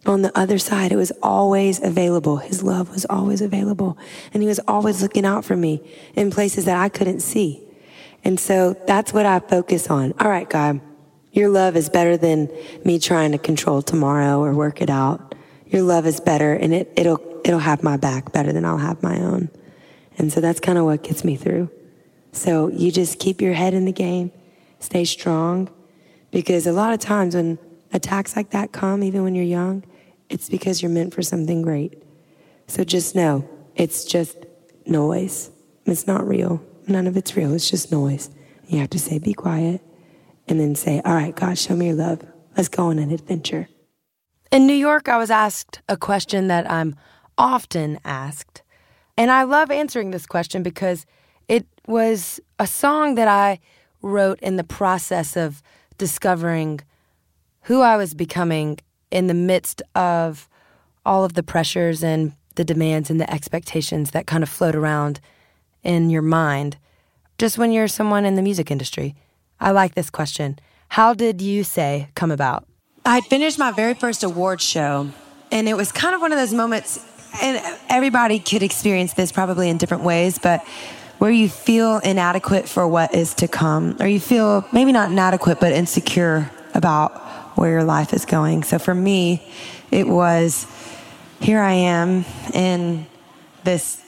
On 0.05 0.23
the 0.23 0.37
other 0.37 0.59
side, 0.59 0.91
it 0.91 0.97
was 0.97 1.13
always 1.23 1.81
available. 1.81 2.39
His 2.39 2.63
love 2.63 2.91
was 2.91 3.07
always 3.09 3.41
available. 3.41 3.97
And 4.35 4.43
he 4.43 4.49
was 4.49 4.61
always 4.67 5.01
looking 5.01 5.25
out 5.25 5.45
for 5.45 5.57
me 5.57 5.81
in 6.15 6.31
places 6.31 6.65
that 6.65 6.77
I 6.77 6.89
couldn't 6.89 7.21
see. 7.21 7.63
And 8.25 8.39
so 8.39 8.77
that's 8.87 9.13
what 9.13 9.27
I 9.27 9.39
focus 9.39 9.89
on. 9.89 10.13
All 10.19 10.29
right, 10.29 10.49
God, 10.49 10.81
your 11.33 11.49
love 11.49 11.77
is 11.77 11.89
better 11.89 12.17
than 12.17 12.51
me 12.85 12.99
trying 12.99 13.33
to 13.33 13.39
control 13.39 13.81
tomorrow 13.81 14.43
or 14.43 14.55
work 14.55 14.83
it 14.83 14.91
out. 14.91 15.35
Your 15.67 15.83
love 15.83 16.05
is 16.05 16.21
better 16.21 16.53
and 16.53 16.75
it, 16.75 16.93
it'll, 16.97 17.21
it'll 17.45 17.61
have 17.61 17.83
my 17.83 17.97
back 17.97 18.33
better 18.33 18.53
than 18.53 18.65
I'll 18.65 18.79
have 18.79 19.03
my 19.03 19.21
own. 19.21 19.51
And 20.19 20.33
so 20.33 20.41
that's 20.41 20.61
kind 20.61 20.79
of 20.79 20.85
what 20.85 21.03
gets 21.03 21.25
me 21.25 21.37
through. 21.37 21.71
So 22.33 22.69
you 22.69 22.91
just 22.91 23.19
keep 23.19 23.41
your 23.41 23.55
head 23.55 23.73
in 23.73 23.85
the 23.85 23.93
game, 23.93 24.33
stay 24.81 25.05
strong, 25.05 25.71
because 26.31 26.67
a 26.67 26.73
lot 26.73 26.93
of 26.93 26.99
times 26.99 27.35
when 27.35 27.59
attacks 27.93 28.37
like 28.37 28.51
that 28.51 28.73
come, 28.73 29.03
even 29.03 29.23
when 29.23 29.35
you're 29.35 29.45
young, 29.45 29.85
it's 30.29 30.49
because 30.49 30.83
you're 30.83 30.91
meant 30.91 31.15
for 31.15 31.23
something 31.23 31.63
great. 31.63 32.03
So 32.67 32.85
just 32.85 33.15
know 33.15 33.49
it's 33.75 34.05
just 34.05 34.37
noise. 34.87 35.51
It's 35.87 36.07
not 36.07 36.27
real. 36.27 36.63
None 36.87 37.07
of 37.07 37.17
it's 37.17 37.37
real. 37.37 37.53
It's 37.55 37.71
just 37.71 37.93
noise. 37.93 38.31
You 38.67 38.79
have 38.79 38.91
to 38.91 38.99
say, 38.99 39.19
be 39.19 39.35
quiet, 39.35 39.83
and 40.49 40.59
then 40.59 40.75
say, 40.75 41.03
all 41.05 41.15
right, 41.15 41.35
God, 41.35 41.59
show 41.59 41.77
me 41.77 41.87
your 41.89 41.97
love. 41.97 42.23
Let's 42.57 42.69
go 42.69 42.87
on 42.87 42.99
an 42.99 43.11
adventure. 43.11 43.69
In 44.51 44.67
New 44.67 44.75
York, 44.75 45.09
I 45.09 45.19
was 45.19 45.31
asked 45.31 45.81
a 45.89 45.97
question 45.97 46.49
that 46.49 46.71
I'm 46.71 46.95
often 47.39 47.99
asked. 48.05 48.63
And 49.17 49.31
I 49.31 49.43
love 49.45 49.71
answering 49.71 50.11
this 50.11 50.27
question 50.27 50.63
because 50.63 51.07
it 51.49 51.67
was 51.87 52.41
a 52.59 52.67
song 52.67 53.15
that 53.17 53.29
I 53.29 53.61
wrote 54.01 54.41
in 54.41 54.57
the 54.57 54.65
process 54.65 55.37
of 55.37 55.63
discovering 55.99 56.81
who 57.63 57.81
I 57.81 57.97
was 57.97 58.15
becoming 58.15 58.79
in 59.13 59.29
the 59.29 59.35
midst 59.35 59.83
of 59.95 60.49
all 61.05 61.25
of 61.25 61.35
the 61.35 61.43
pressures 61.43 62.03
and 62.03 62.33
the 62.57 62.65
demands 62.65 63.11
and 63.11 63.21
the 63.21 63.33
expectations 63.33 64.11
that 64.11 64.27
kind 64.27 64.43
of 64.43 64.49
float 64.49 64.75
around 64.75 65.21
in 65.83 66.11
your 66.11 66.23
mind 66.23 66.77
just 67.39 67.59
when 67.59 67.73
you're 67.73 67.89
someone 67.89 68.25
in 68.25 68.37
the 68.37 68.43
music 68.43 68.71
industry. 68.71 69.15
I 69.61 69.71
like 69.71 69.95
this 69.95 70.11
question. 70.11 70.59
How 70.89 71.15
did 71.15 71.41
you 71.41 71.65
say 71.65 72.09
come 72.15 72.31
about? 72.31 72.67
I 73.05 73.21
finished 73.21 73.59
my 73.59 73.73
very 73.73 73.95
first 73.95 74.23
award 74.23 74.61
show, 74.61 75.09
and 75.51 75.69
it 75.69 75.75
was 75.75 75.91
kind 75.91 76.15
of 76.15 76.21
one 76.21 76.33
of 76.33 76.39
those 76.39 76.53
moments, 76.53 77.01
and 77.43 77.61
everybody 77.89 78.39
could 78.39 78.63
experience 78.63 79.15
this 79.15 79.33
probably 79.33 79.69
in 79.69 79.79
different 79.79 80.05
ways, 80.05 80.39
but 80.39 80.61
where 81.19 81.31
you 81.31 81.49
feel 81.49 81.99
inadequate 81.99 82.69
for 82.69 82.87
what 82.87 83.15
is 83.15 83.35
to 83.35 83.49
come, 83.49 83.97
or 84.01 84.07
you 84.07 84.21
feel 84.21 84.65
maybe 84.73 84.93
not 84.93 85.11
inadequate, 85.11 85.59
but 85.59 85.73
insecure 85.73 86.51
about 86.75 87.22
where 87.55 87.71
your 87.71 87.85
life 87.85 88.13
is 88.13 88.25
going. 88.25 88.63
So 88.63 88.79
for 88.79 88.95
me, 88.95 89.43
it 89.91 90.09
was 90.09 90.67
here 91.41 91.61
I 91.61 91.73
am 91.73 92.25
in 92.55 93.07
this 93.65 94.01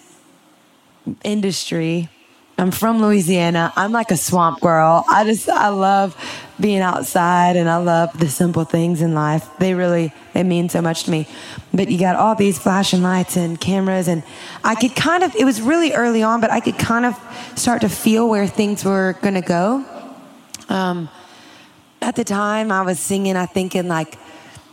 industry. 1.22 2.08
I'm 2.56 2.70
from 2.70 3.00
Louisiana. 3.00 3.72
I'm 3.74 3.90
like 3.90 4.12
a 4.12 4.16
swamp 4.16 4.60
girl. 4.60 5.04
I 5.08 5.24
just, 5.24 5.48
I 5.48 5.68
love 5.68 6.16
being 6.60 6.80
outside 6.80 7.56
and 7.56 7.68
I 7.68 7.78
love 7.78 8.16
the 8.18 8.28
simple 8.28 8.64
things 8.64 9.02
in 9.02 9.12
life. 9.14 9.48
They 9.58 9.74
really, 9.74 10.12
they 10.32 10.44
mean 10.44 10.68
so 10.68 10.80
much 10.80 11.04
to 11.04 11.10
me. 11.10 11.26
But 11.72 11.90
you 11.90 11.98
got 11.98 12.14
all 12.14 12.36
these 12.36 12.58
flashing 12.58 13.02
lights 13.02 13.36
and 13.36 13.60
cameras 13.60 14.06
and 14.06 14.22
I 14.62 14.76
could 14.76 14.94
kind 14.94 15.24
of, 15.24 15.34
it 15.34 15.44
was 15.44 15.60
really 15.60 15.92
early 15.92 16.22
on, 16.22 16.40
but 16.40 16.52
I 16.52 16.60
could 16.60 16.78
kind 16.78 17.04
of 17.04 17.18
start 17.56 17.80
to 17.80 17.88
feel 17.88 18.28
where 18.28 18.46
things 18.46 18.84
were 18.84 19.16
going 19.20 19.34
to 19.34 19.40
go. 19.40 19.84
Um, 20.68 21.08
at 22.04 22.16
the 22.16 22.24
time 22.24 22.70
I 22.70 22.82
was 22.82 23.00
singing, 23.00 23.34
I 23.34 23.46
think 23.46 23.74
in 23.74 23.88
like, 23.88 24.18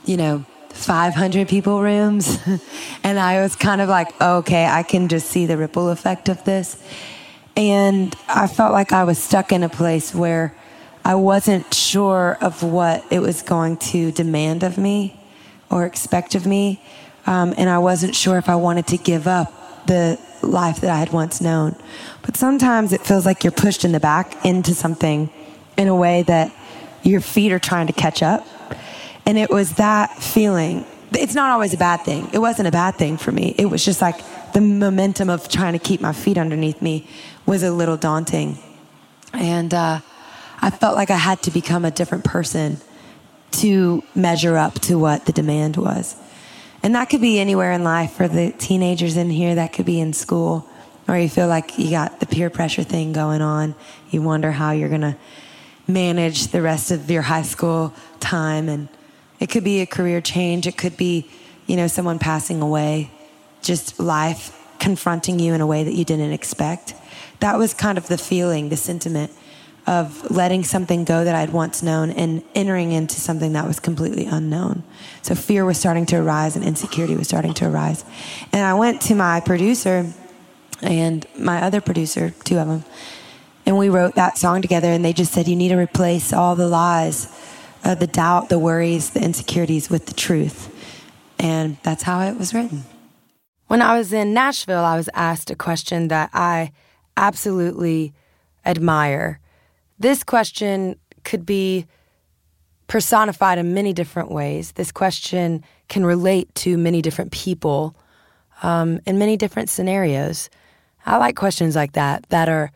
you 0.03 0.17
know, 0.17 0.45
500 0.71 1.47
people 1.47 1.81
rooms. 1.81 2.37
and 3.03 3.17
I 3.17 3.41
was 3.41 3.55
kind 3.55 3.79
of 3.79 3.87
like, 3.87 4.19
okay, 4.21 4.65
I 4.65 4.83
can 4.83 5.07
just 5.07 5.27
see 5.27 5.45
the 5.45 5.55
ripple 5.57 5.89
effect 5.89 6.27
of 6.27 6.43
this. 6.43 6.83
And 7.55 8.13
I 8.27 8.47
felt 8.47 8.73
like 8.73 8.91
I 8.91 9.05
was 9.05 9.17
stuck 9.17 9.53
in 9.53 9.63
a 9.63 9.69
place 9.69 10.13
where 10.13 10.53
I 11.05 11.15
wasn't 11.15 11.73
sure 11.73 12.37
of 12.41 12.63
what 12.63 13.05
it 13.09 13.19
was 13.19 13.41
going 13.41 13.77
to 13.77 14.11
demand 14.11 14.63
of 14.63 14.77
me 14.77 15.17
or 15.69 15.85
expect 15.85 16.35
of 16.35 16.45
me. 16.45 16.83
Um, 17.25 17.53
and 17.57 17.69
I 17.69 17.77
wasn't 17.77 18.13
sure 18.13 18.37
if 18.39 18.49
I 18.49 18.55
wanted 18.55 18.87
to 18.87 18.97
give 18.97 19.25
up 19.25 19.85
the 19.87 20.19
life 20.41 20.81
that 20.81 20.89
I 20.89 20.99
had 20.99 21.13
once 21.13 21.39
known. 21.39 21.77
But 22.23 22.35
sometimes 22.35 22.91
it 22.91 23.01
feels 23.01 23.25
like 23.25 23.45
you're 23.45 23.51
pushed 23.51 23.85
in 23.85 23.93
the 23.93 24.01
back 24.01 24.45
into 24.45 24.73
something 24.73 25.29
in 25.77 25.87
a 25.87 25.95
way 25.95 26.23
that 26.23 26.51
your 27.03 27.21
feet 27.21 27.51
are 27.51 27.59
trying 27.59 27.87
to 27.87 27.93
catch 27.93 28.23
up. 28.23 28.47
And 29.25 29.37
it 29.37 29.49
was 29.49 29.73
that 29.75 30.21
feeling. 30.21 30.85
It's 31.11 31.35
not 31.35 31.51
always 31.51 31.73
a 31.73 31.77
bad 31.77 32.01
thing. 32.01 32.29
It 32.33 32.39
wasn't 32.39 32.67
a 32.67 32.71
bad 32.71 32.95
thing 32.95 33.17
for 33.17 33.31
me. 33.31 33.55
It 33.57 33.65
was 33.65 33.83
just 33.83 34.01
like 34.01 34.21
the 34.53 34.61
momentum 34.61 35.29
of 35.29 35.47
trying 35.49 35.73
to 35.73 35.79
keep 35.79 36.01
my 36.01 36.13
feet 36.13 36.37
underneath 36.37 36.81
me 36.81 37.07
was 37.45 37.63
a 37.63 37.71
little 37.71 37.97
daunting. 37.97 38.57
And 39.33 39.73
uh, 39.73 39.99
I 40.61 40.69
felt 40.69 40.95
like 40.95 41.09
I 41.09 41.17
had 41.17 41.41
to 41.43 41.51
become 41.51 41.85
a 41.85 41.91
different 41.91 42.23
person 42.23 42.77
to 43.51 44.03
measure 44.15 44.57
up 44.57 44.75
to 44.81 44.97
what 44.97 45.25
the 45.25 45.31
demand 45.31 45.77
was. 45.77 46.15
And 46.83 46.95
that 46.95 47.09
could 47.09 47.21
be 47.21 47.39
anywhere 47.39 47.71
in 47.71 47.83
life 47.83 48.13
for 48.13 48.27
the 48.27 48.51
teenagers 48.53 49.17
in 49.17 49.29
here, 49.29 49.55
that 49.55 49.73
could 49.73 49.85
be 49.85 49.99
in 49.99 50.13
school, 50.13 50.67
or 51.07 51.17
you 51.17 51.29
feel 51.29 51.47
like 51.47 51.77
you 51.77 51.91
got 51.91 52.19
the 52.19 52.25
peer 52.25 52.49
pressure 52.49 52.83
thing 52.83 53.13
going 53.13 53.41
on. 53.41 53.75
You 54.09 54.21
wonder 54.21 54.51
how 54.51 54.71
you're 54.71 54.89
going 54.89 55.01
to 55.01 55.15
manage 55.93 56.47
the 56.47 56.61
rest 56.61 56.91
of 56.91 57.09
your 57.09 57.21
high 57.21 57.41
school 57.41 57.93
time 58.19 58.69
and 58.69 58.87
it 59.39 59.49
could 59.49 59.63
be 59.63 59.81
a 59.81 59.85
career 59.85 60.21
change 60.21 60.67
it 60.67 60.77
could 60.77 60.97
be 60.97 61.29
you 61.67 61.75
know 61.75 61.87
someone 61.87 62.19
passing 62.19 62.61
away 62.61 63.11
just 63.61 63.99
life 63.99 64.57
confronting 64.79 65.39
you 65.39 65.53
in 65.53 65.61
a 65.61 65.67
way 65.67 65.83
that 65.83 65.93
you 65.93 66.05
didn't 66.05 66.31
expect 66.31 66.93
that 67.39 67.57
was 67.57 67.73
kind 67.73 67.97
of 67.97 68.07
the 68.07 68.17
feeling 68.17 68.69
the 68.69 68.77
sentiment 68.77 69.31
of 69.87 70.29
letting 70.29 70.63
something 70.63 71.03
go 71.03 71.23
that 71.23 71.35
I'd 71.35 71.51
once 71.51 71.81
known 71.81 72.11
and 72.11 72.43
entering 72.53 72.91
into 72.91 73.19
something 73.19 73.53
that 73.53 73.65
was 73.67 73.79
completely 73.79 74.25
unknown. 74.25 74.83
So 75.21 75.33
fear 75.33 75.65
was 75.65 75.77
starting 75.77 76.05
to 76.07 76.17
arise 76.17 76.55
and 76.55 76.63
insecurity 76.63 77.15
was 77.15 77.27
starting 77.27 77.53
to 77.55 77.67
arise. 77.67 78.05
And 78.53 78.63
I 78.63 78.75
went 78.75 79.01
to 79.03 79.15
my 79.15 79.39
producer 79.39 80.11
and 80.81 81.25
my 81.37 81.61
other 81.63 81.81
producer, 81.81 82.33
two 82.43 82.57
of 82.57 82.67
them, 82.67 82.83
and 83.65 83.77
we 83.77 83.89
wrote 83.89 84.15
that 84.15 84.37
song 84.37 84.61
together, 84.61 84.87
and 84.87 85.03
they 85.03 85.13
just 85.13 85.33
said, 85.33 85.47
You 85.47 85.55
need 85.55 85.69
to 85.69 85.77
replace 85.77 86.33
all 86.33 86.55
the 86.55 86.67
lies, 86.67 87.27
uh, 87.83 87.95
the 87.95 88.07
doubt, 88.07 88.49
the 88.49 88.59
worries, 88.59 89.11
the 89.11 89.23
insecurities 89.23 89.89
with 89.89 90.07
the 90.07 90.13
truth. 90.13 90.69
And 91.39 91.77
that's 91.83 92.03
how 92.03 92.21
it 92.21 92.37
was 92.37 92.53
written. 92.53 92.83
When 93.67 93.81
I 93.81 93.97
was 93.97 94.11
in 94.11 94.33
Nashville, 94.33 94.83
I 94.83 94.97
was 94.97 95.09
asked 95.13 95.49
a 95.49 95.55
question 95.55 96.09
that 96.09 96.29
I 96.33 96.71
absolutely 97.15 98.13
admire. 98.65 99.39
This 99.97 100.23
question 100.23 100.97
could 101.23 101.45
be 101.45 101.87
personified 102.87 103.57
in 103.57 103.73
many 103.73 103.93
different 103.93 104.29
ways. 104.29 104.73
This 104.73 104.91
question 104.91 105.63
can 105.87 106.05
relate 106.05 106.53
to 106.55 106.77
many 106.77 107.01
different 107.01 107.31
people 107.31 107.95
um, 108.63 108.99
in 109.05 109.17
many 109.17 109.37
different 109.37 109.69
scenarios. 109.69 110.49
I 111.05 111.17
like 111.17 111.35
questions 111.35 111.75
like 111.75 111.93
that 111.93 112.27
that 112.29 112.49
are 112.49 112.71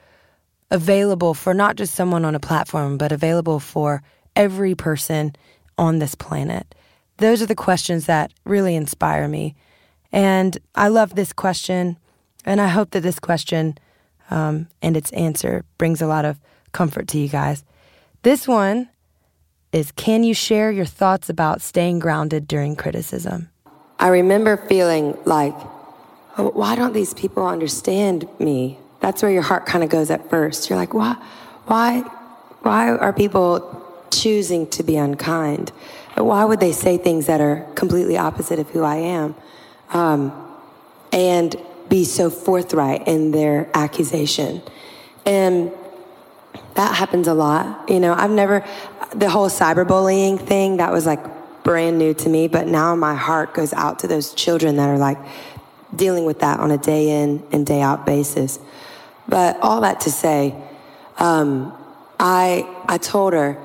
available 0.72 1.34
for 1.34 1.54
not 1.54 1.76
just 1.76 1.96
someone 1.96 2.26
on 2.26 2.36
a 2.36 2.40
platform, 2.40 2.98
but 2.98 3.12
available 3.12 3.60
for 3.60 4.04
every 4.36 4.76
person 4.76 5.36
on 5.78 6.00
this 6.00 6.16
planet? 6.16 6.76
Those 7.18 7.42
are 7.42 7.46
the 7.46 7.56
questions 7.56 8.06
that 8.06 8.32
really 8.44 8.76
inspire 8.76 9.28
me. 9.28 9.56
And 10.12 10.58
I 10.76 10.88
love 10.88 11.16
this 11.16 11.34
question, 11.34 11.98
and 12.46 12.62
I 12.62 12.68
hope 12.68 12.92
that 12.92 13.02
this 13.02 13.20
question 13.20 13.78
um, 14.30 14.68
and 14.82 14.98
its 14.98 15.12
answer 15.12 15.64
brings 15.78 16.02
a 16.02 16.08
lot 16.08 16.26
of 16.26 16.40
comfort 16.72 17.08
to 17.10 17.18
you 17.18 17.28
guys. 17.28 17.64
This 18.24 18.48
one 18.48 18.90
is 19.72 19.92
Can 19.92 20.24
you 20.24 20.34
share 20.34 20.72
your 20.72 20.86
thoughts 20.86 21.30
about 21.30 21.62
staying 21.62 22.00
grounded 22.00 22.48
during 22.48 22.76
criticism? 22.76 23.50
I 24.00 24.08
remember 24.08 24.58
feeling 24.58 25.18
like, 25.26 25.56
oh, 26.38 26.52
why 26.54 26.76
don't 26.76 26.94
these 26.94 27.14
people 27.14 27.46
understand 27.48 28.28
me? 28.40 28.80
That's 29.06 29.22
where 29.22 29.32
your 29.32 29.44
heart 29.44 29.68
kind 29.68 29.84
of 29.84 29.92
goes 29.92 30.10
at 30.10 30.32
first. 30.32 30.68
You're 30.68 30.80
like, 30.80 30.96
why, 30.96 31.14
why, 31.68 32.00
why 32.64 32.90
are 32.90 33.14
people 33.14 33.84
choosing 34.10 34.66
to 34.72 34.82
be 34.82 34.98
unkind? 34.98 35.72
Why 36.16 36.44
would 36.44 36.60
they 36.60 36.72
say 36.72 36.98
things 36.98 37.28
that 37.28 37.40
are 37.40 37.68
completely 37.76 38.18
opposite 38.18 38.58
of 38.58 38.68
who 38.72 38.82
I 38.82 38.96
am? 38.96 39.36
Um, 39.92 40.34
and 41.12 41.56
be 41.88 42.04
so 42.04 42.32
forthright 42.32 43.08
in 43.08 43.30
their 43.30 43.70
accusation. 43.76 44.64
And 45.24 45.72
that 46.74 46.96
happens 46.96 47.28
a 47.28 47.36
lot. 47.36 47.88
You 47.88 48.00
know, 48.00 48.16
I've 48.16 48.32
never, 48.32 48.66
the 49.14 49.30
whole 49.30 49.50
cyberbullying 49.50 50.40
thing, 50.40 50.78
that 50.78 50.92
was 50.92 51.06
like 51.06 51.24
brand 51.64 52.00
new 52.00 52.16
to 52.16 52.28
me, 52.28 52.48
but 52.48 52.66
now 52.66 52.96
my 52.96 53.14
heart 53.14 53.54
goes 53.54 53.72
out 53.72 54.00
to 54.00 54.08
those 54.08 54.34
children 54.34 54.78
that 54.78 54.90
are 54.90 54.98
like 54.98 55.20
dealing 55.96 56.26
with 56.26 56.40
that 56.40 56.60
on 56.60 56.72
a 56.72 56.80
day 56.80 57.22
in 57.22 57.44
and 57.52 57.68
day 57.68 57.82
out 57.82 58.04
basis. 58.04 58.58
But 59.27 59.58
all 59.62 59.82
that 59.82 60.01
to 60.01 60.12
say, 60.12 60.55
um, 61.17 61.74
I, 62.20 62.67
I 62.88 62.98
told 62.98 63.34
her, 63.34 63.58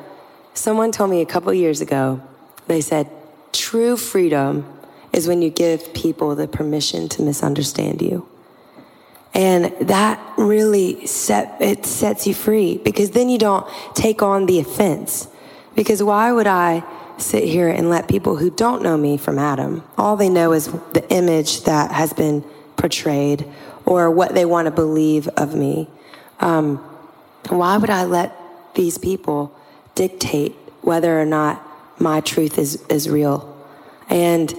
someone 0.54 0.92
told 0.92 1.10
me 1.10 1.20
a 1.20 1.26
couple 1.26 1.52
years 1.52 1.80
ago, 1.80 2.22
they 2.66 2.80
said, 2.80 3.10
true 3.52 3.96
freedom 3.96 4.66
is 5.12 5.26
when 5.26 5.42
you 5.42 5.50
give 5.50 5.92
people 5.92 6.34
the 6.34 6.48
permission 6.48 7.08
to 7.10 7.22
misunderstand 7.22 8.00
you. 8.00 8.28
And 9.32 9.66
that 9.80 10.20
really 10.36 11.06
set, 11.06 11.60
it 11.60 11.86
sets 11.86 12.26
you 12.26 12.34
free 12.34 12.78
because 12.78 13.10
then 13.10 13.28
you 13.28 13.38
don't 13.38 13.66
take 13.94 14.22
on 14.22 14.46
the 14.46 14.58
offense. 14.58 15.28
Because 15.74 16.02
why 16.02 16.32
would 16.32 16.48
I 16.48 16.84
sit 17.18 17.44
here 17.44 17.68
and 17.68 17.90
let 17.90 18.08
people 18.08 18.36
who 18.36 18.50
don't 18.50 18.82
know 18.82 18.96
me 18.96 19.16
from 19.16 19.38
Adam, 19.38 19.84
all 19.96 20.16
they 20.16 20.28
know 20.28 20.52
is 20.52 20.66
the 20.92 21.06
image 21.10 21.64
that 21.64 21.92
has 21.92 22.12
been 22.12 22.42
portrayed 22.76 23.46
or 23.90 24.09
what 24.09 24.35
they 24.37 24.44
want 24.44 24.66
to 24.66 24.70
believe 24.70 25.26
of 25.37 25.52
me. 25.52 25.88
Um, 26.38 26.76
why 27.49 27.76
would 27.76 27.90
I 27.90 28.04
let 28.04 28.32
these 28.75 28.99
people 28.99 29.52
dictate 29.97 30.52
whether 30.80 31.20
or 31.20 31.25
not 31.25 31.61
my 31.99 32.20
truth 32.20 32.56
is, 32.56 32.80
is 32.88 33.09
real? 33.09 33.52
And 34.09 34.54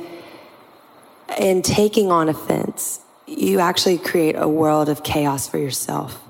in 1.39 1.61
taking 1.61 2.11
on 2.11 2.27
offense, 2.27 2.99
you 3.25 3.61
actually 3.61 3.99
create 3.99 4.35
a 4.37 4.49
world 4.49 4.89
of 4.89 5.01
chaos 5.01 5.47
for 5.47 5.57
yourself. 5.57 6.21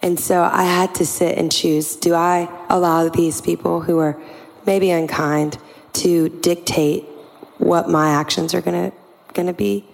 And 0.00 0.20
so 0.20 0.44
I 0.44 0.62
had 0.62 0.94
to 0.94 1.06
sit 1.06 1.36
and 1.36 1.50
choose 1.50 1.96
do 1.96 2.14
I 2.14 2.48
allow 2.70 3.08
these 3.08 3.40
people 3.40 3.80
who 3.80 3.98
are 3.98 4.16
maybe 4.64 4.92
unkind 4.92 5.58
to 5.94 6.28
dictate 6.28 7.02
what 7.56 7.88
my 7.88 8.10
actions 8.10 8.54
are 8.54 8.60
going 8.60 8.92
to 8.92 8.96
going 9.34 9.48
to 9.48 9.52
be? 9.52 9.84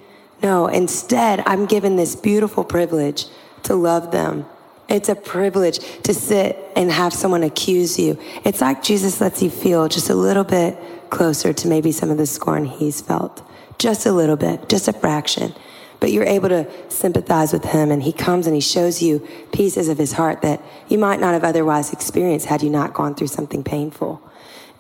No, 0.43 0.67
instead, 0.67 1.43
I'm 1.47 1.67
given 1.67 1.97
this 1.97 2.17
beautiful 2.17 2.65
privilege 2.65 3.27
to 3.65 3.75
love 3.75 4.11
them. 4.11 4.47
It's 4.89 5.09
a 5.09 5.15
privilege 5.15 5.79
to 6.03 6.13
sit 6.13 6.59
and 6.77 6.91
have 6.91 7.13
someone 7.13 7.43
accuse 7.43 7.99
you. 7.99 8.19
It's 8.45 8.61
like 8.61 8.83
Jesus 8.83 9.21
lets 9.21 9.43
you 9.43 9.49
feel 9.49 9.89
just 9.89 10.11
a 10.11 10.15
little 10.15 10.45
bit 10.45 10.79
closer 11.09 11.53
to 11.53 11.69
maybe 11.69 11.93
some 11.93 12.11
of 12.11 12.19
the 12.19 12.27
scorn 12.27 12.67
he's 12.67 13.01
felt 13.01 13.43
just 13.79 14.07
a 14.07 14.13
little 14.13 14.37
bit, 14.37 14.69
just 14.69 14.89
a 14.89 14.93
fraction. 14.93 15.55
But 16.01 16.13
you're 16.13 16.25
able 16.25 16.49
to 16.51 16.69
sympathize 16.91 17.53
with 17.53 17.65
him, 17.65 17.91
and 17.91 18.03
he 18.03 18.13
comes 18.13 18.47
and 18.47 18.55
he 18.55 18.61
shows 18.61 19.03
you 19.03 19.27
pieces 19.53 19.89
of 19.89 19.99
his 19.99 20.13
heart 20.13 20.43
that 20.43 20.61
you 20.89 20.99
might 20.99 21.21
not 21.21 21.33
have 21.33 21.45
otherwise 21.45 21.93
experienced 21.93 22.47
had 22.47 22.63
you 22.63 22.71
not 22.71 22.95
gone 22.95 23.15
through 23.15 23.29
something 23.29 23.65
painful. 23.65 24.21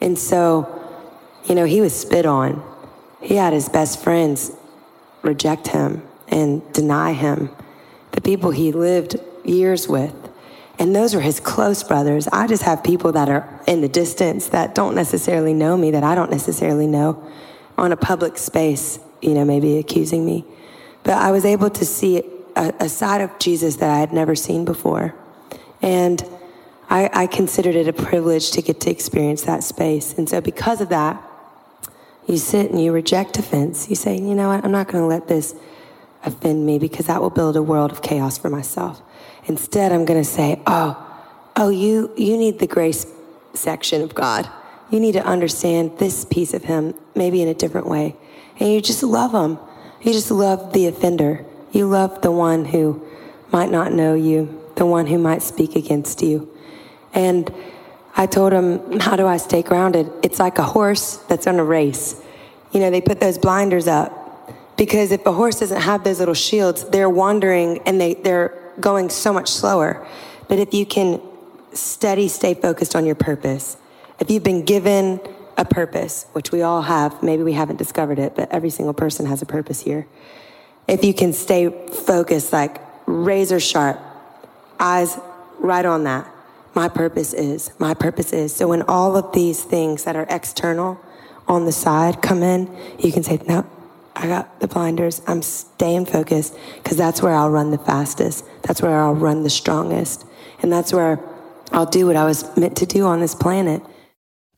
And 0.01 0.19
so, 0.19 0.69
you 1.47 1.55
know, 1.55 1.65
he 1.65 1.81
was 1.81 1.99
spit 1.99 2.27
on. 2.27 2.63
He 3.21 3.37
had 3.37 3.53
his 3.53 3.69
best 3.69 4.03
friends 4.03 4.53
reject 5.25 5.69
him 5.69 6.03
and 6.29 6.63
deny 6.73 7.13
him, 7.13 7.51
the 8.13 8.21
people 8.21 8.51
he 8.51 8.73
lived 8.73 9.17
years 9.45 9.89
with. 9.89 10.15
And 10.79 10.95
those 10.95 11.15
were 11.15 11.21
his 11.21 11.39
close 11.39 11.83
brothers. 11.85 12.27
I 12.29 12.47
just 12.47 12.63
have 12.65 12.83
people 12.83 13.13
that 13.13 13.29
are 13.29 13.61
in 13.67 13.81
the 13.81 13.89
distance 13.89 14.49
that 14.49 14.75
don't 14.75 14.95
necessarily 14.95 15.55
know 15.55 15.77
me, 15.77 15.93
that 15.93 16.03
I 16.03 16.15
don't 16.15 16.31
necessarily 16.31 16.87
know 16.87 17.23
on 17.79 17.93
a 17.93 17.97
public 17.97 18.39
space, 18.39 18.99
you 19.23 19.35
know, 19.35 19.45
maybe 19.45 19.79
accusing 19.79 20.25
me. 20.25 20.45
But 21.05 21.15
I 21.15 21.31
was 21.31 21.45
able 21.45 21.71
to 21.71 21.85
see 21.85 22.23
a, 22.57 22.73
a 22.81 22.89
side 22.89 23.21
of 23.21 23.39
Jesus 23.39 23.77
that 23.77 23.91
I 23.91 23.99
had 23.99 24.13
never 24.13 24.35
seen 24.35 24.65
before. 24.65 25.15
And 25.81 26.25
I, 26.91 27.11
I 27.13 27.27
considered 27.27 27.77
it 27.77 27.89
a 27.89 27.93
privilege 27.93 28.51
to 28.53 28.63
get 28.63 28.81
to 28.81 28.91
experience 28.91 29.43
that 29.43 29.63
space. 29.65 30.15
And 30.15 30.29
so, 30.29 30.41
because 30.41 30.81
of 30.81 30.89
that, 30.91 31.23
you 32.27 32.37
sit 32.37 32.71
and 32.71 32.83
you 32.83 32.93
reject 32.93 33.39
offense. 33.39 33.89
You 33.89 33.97
say, 33.97 34.17
you 34.17 34.35
know 34.35 34.49
what, 34.49 34.65
I'm 34.65 34.73
not 34.73 34.89
going 34.89 35.03
to 35.03 35.09
let 35.09 35.29
this 35.29 35.55
offend 36.25 36.65
me 36.65 36.79
because 36.79 37.07
that 37.07 37.21
will 37.21 37.31
build 37.31 37.57
a 37.57 37.63
world 37.63 37.93
of 37.93 38.03
chaos 38.03 38.39
for 38.39 38.51
myself. 38.51 39.03
Instead, 39.47 39.93
I'm 39.93 40.05
going 40.05 40.21
to 40.21 40.29
say, 40.29 40.61
oh, 40.67 41.01
oh, 41.57 41.69
you, 41.69 42.13
you 42.17 42.37
need 42.37 42.59
the 42.59 42.67
grace 42.67 43.07
section 43.53 44.03
of 44.03 44.15
God 44.15 44.49
you 44.91 45.01
need 45.01 45.13
to 45.13 45.25
understand 45.25 45.99
this 45.99 46.25
piece 46.25 46.55
of 46.55 46.65
him 46.65 46.95
maybe 47.15 47.43
in 47.43 47.49
a 47.49 47.55
different 47.55 47.89
way. 47.89 48.15
And 48.61 48.73
you 48.73 48.81
just 48.81 49.03
love 49.03 49.33
him. 49.33 49.59
You 50.03 50.13
just 50.13 50.31
love 50.31 50.73
the 50.73 50.87
offender. 50.87 51.45
You 51.73 51.89
love 51.89 52.23
the 52.23 52.31
one 52.31 52.67
who 52.67 53.05
might 53.51 53.71
not 53.71 53.93
know 53.93 54.15
you, 54.15 54.63
the 54.77 54.87
one 54.87 55.07
who 55.07 55.19
might 55.19 55.43
speak 55.43 55.75
against 55.75 56.23
you. 56.23 56.49
And 57.13 57.53
I 58.17 58.27
told 58.27 58.53
him, 58.53 59.01
How 59.01 59.17
do 59.17 59.27
I 59.27 59.37
stay 59.37 59.63
grounded? 59.63 60.11
It's 60.23 60.39
like 60.39 60.59
a 60.59 60.63
horse 60.63 61.17
that's 61.29 61.47
on 61.47 61.59
a 61.59 61.65
race. 61.65 62.21
You 62.73 62.81
know, 62.81 62.91
they 62.91 63.01
put 63.01 63.21
those 63.21 63.39
blinders 63.39 63.87
up 63.87 64.13
because 64.77 65.13
if 65.13 65.25
a 65.27 65.33
horse 65.33 65.61
doesn't 65.61 65.81
have 65.81 66.05
those 66.05 66.19
little 66.19 66.35
shields, 66.35 66.85
they're 66.91 67.11
wandering 67.11 67.79
and 67.87 68.01
they, 68.01 68.15
they're 68.15 68.73
going 68.81 69.11
so 69.11 69.33
much 69.33 69.49
slower. 69.49 70.07
But 70.49 70.59
if 70.59 70.75
you 70.75 70.85
can 70.85 71.21
steady, 71.73 72.29
stay 72.29 72.55
focused 72.55 72.95
on 72.97 73.07
your 73.07 73.15
purpose, 73.15 73.77
if 74.21 74.31
you've 74.31 74.45
been 74.45 74.65
given 74.65 75.21
a 75.57 75.65
purpose, 75.65 76.27
which 76.33 76.53
we 76.53 76.63
all 76.63 76.83
have, 76.83 77.23
maybe 77.23 77.43
we 77.43 77.53
haven't 77.53 77.77
discovered 77.77 78.19
it, 78.19 78.35
but 78.35 78.51
every 78.51 78.71
single 78.71 78.95
person 78.95 79.27
has 79.27 79.43
a 79.43 79.47
purpose 79.47 79.81
here. 79.81 80.07
If 80.89 81.05
you 81.05 81.15
can 81.15 81.33
stay 81.33 81.71
focused, 81.89 82.53
like 82.53 82.81
razor 83.07 83.61
sharp, 83.61 84.01
eyes 84.79 85.19
right 85.59 85.85
on 85.85 86.05
that. 86.05 86.29
My 86.75 86.89
purpose 86.89 87.33
is, 87.33 87.71
my 87.79 87.95
purpose 87.95 88.33
is. 88.33 88.55
So 88.55 88.69
when 88.69 88.83
all 88.83 89.17
of 89.17 89.33
these 89.33 89.63
things 89.63 90.05
that 90.05 90.17
are 90.17 90.27
external 90.29 91.01
on 91.47 91.67
the 91.67 91.73
side 91.73 92.21
come 92.21 92.43
in, 92.43 92.75
you 92.99 93.13
can 93.13 93.23
say, 93.23 93.41
no, 93.47 93.67
I 94.17 94.27
got 94.27 94.61
the 94.61 94.69
blinders. 94.69 95.23
I'm 95.27 95.43
staying 95.43 96.07
focused 96.07 96.57
because 96.77 96.97
that's 96.97 97.23
where 97.23 97.35
I'll 97.35 97.51
run 97.51 97.71
the 97.71 97.79
fastest. 97.79 98.45
That's 98.63 98.83
where 98.83 98.99
I'll 99.01 99.15
run 99.15 99.43
the 99.43 99.51
strongest. 99.51 100.25
And 100.63 100.73
that's 100.73 100.93
where 100.93 101.21
I'll 101.73 101.87
do 101.87 102.07
what 102.07 102.17
I 102.17 102.25
was 102.25 102.57
meant 102.57 102.77
to 102.79 102.87
do 102.87 103.07
on 103.07 103.21
this 103.21 103.35
planet. 103.35 103.83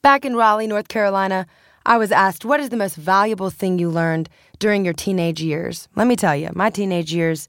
Back 0.02 0.24
in 0.24 0.37
Raleigh, 0.37 0.66
North 0.66 0.88
Carolina, 0.88 1.46
I 1.85 1.98
was 1.98 2.12
asked, 2.12 2.44
What 2.44 2.61
is 2.61 2.68
the 2.68 2.76
most 2.76 2.96
valuable 2.96 3.50
thing 3.50 3.79
you 3.79 3.90
learned 3.90 4.29
during 4.59 4.85
your 4.85 4.94
teenage 4.94 5.40
years? 5.40 5.88
Let 5.96 6.07
me 6.07 6.16
tell 6.16 6.37
you, 6.37 6.50
my 6.55 6.70
teenage 6.70 7.12
years 7.12 7.48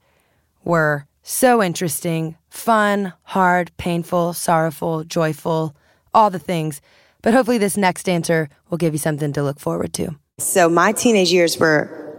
were 0.64 1.06
so 1.24 1.62
interesting, 1.62 2.38
fun, 2.58 3.14
hard, 3.24 3.72
painful, 3.78 4.34
sorrowful, 4.34 5.04
joyful, 5.04 5.76
all 6.14 6.30
the 6.30 6.40
things. 6.40 6.82
But 7.22 7.34
hopefully, 7.34 7.58
this 7.58 7.78
next 7.78 8.10
answer 8.10 8.50
will 8.70 8.78
give 8.78 8.94
you 8.94 9.00
something 9.00 9.32
to 9.34 9.44
look 9.44 9.60
forward 9.60 9.94
to. 9.94 10.16
So, 10.40 10.68
my 10.68 10.92
teenage 10.92 11.32
years 11.32 11.58
were 11.58 12.18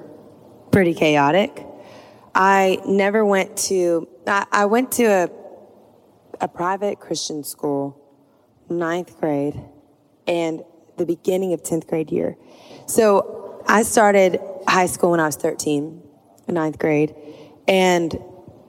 pretty 0.71 0.95
chaotic. 0.95 1.65
I 2.35 2.79
never 2.87 3.25
went 3.25 3.57
to, 3.69 4.09
I, 4.27 4.47
I 4.53 4.67
went 4.67 4.93
to 4.93 5.05
a, 5.05 5.29
a 6.41 6.49
private 6.49 7.01
Christian 7.01 7.43
school, 7.43 8.01
ninth 8.69 9.19
grade 9.19 9.61
and 10.27 10.63
the 10.99 11.07
beginning 11.07 11.53
of 11.53 11.63
10th 11.63 11.89
grade 11.89 12.13
year. 12.13 12.37
So 12.87 13.65
I 13.67 13.83
started 13.83 14.41
high 14.69 14.87
school 14.87 15.11
when 15.13 15.21
I 15.21 15.27
was 15.27 15.37
13, 15.37 16.03
ninth 16.49 16.79
grade. 16.79 17.15
And 17.67 18.17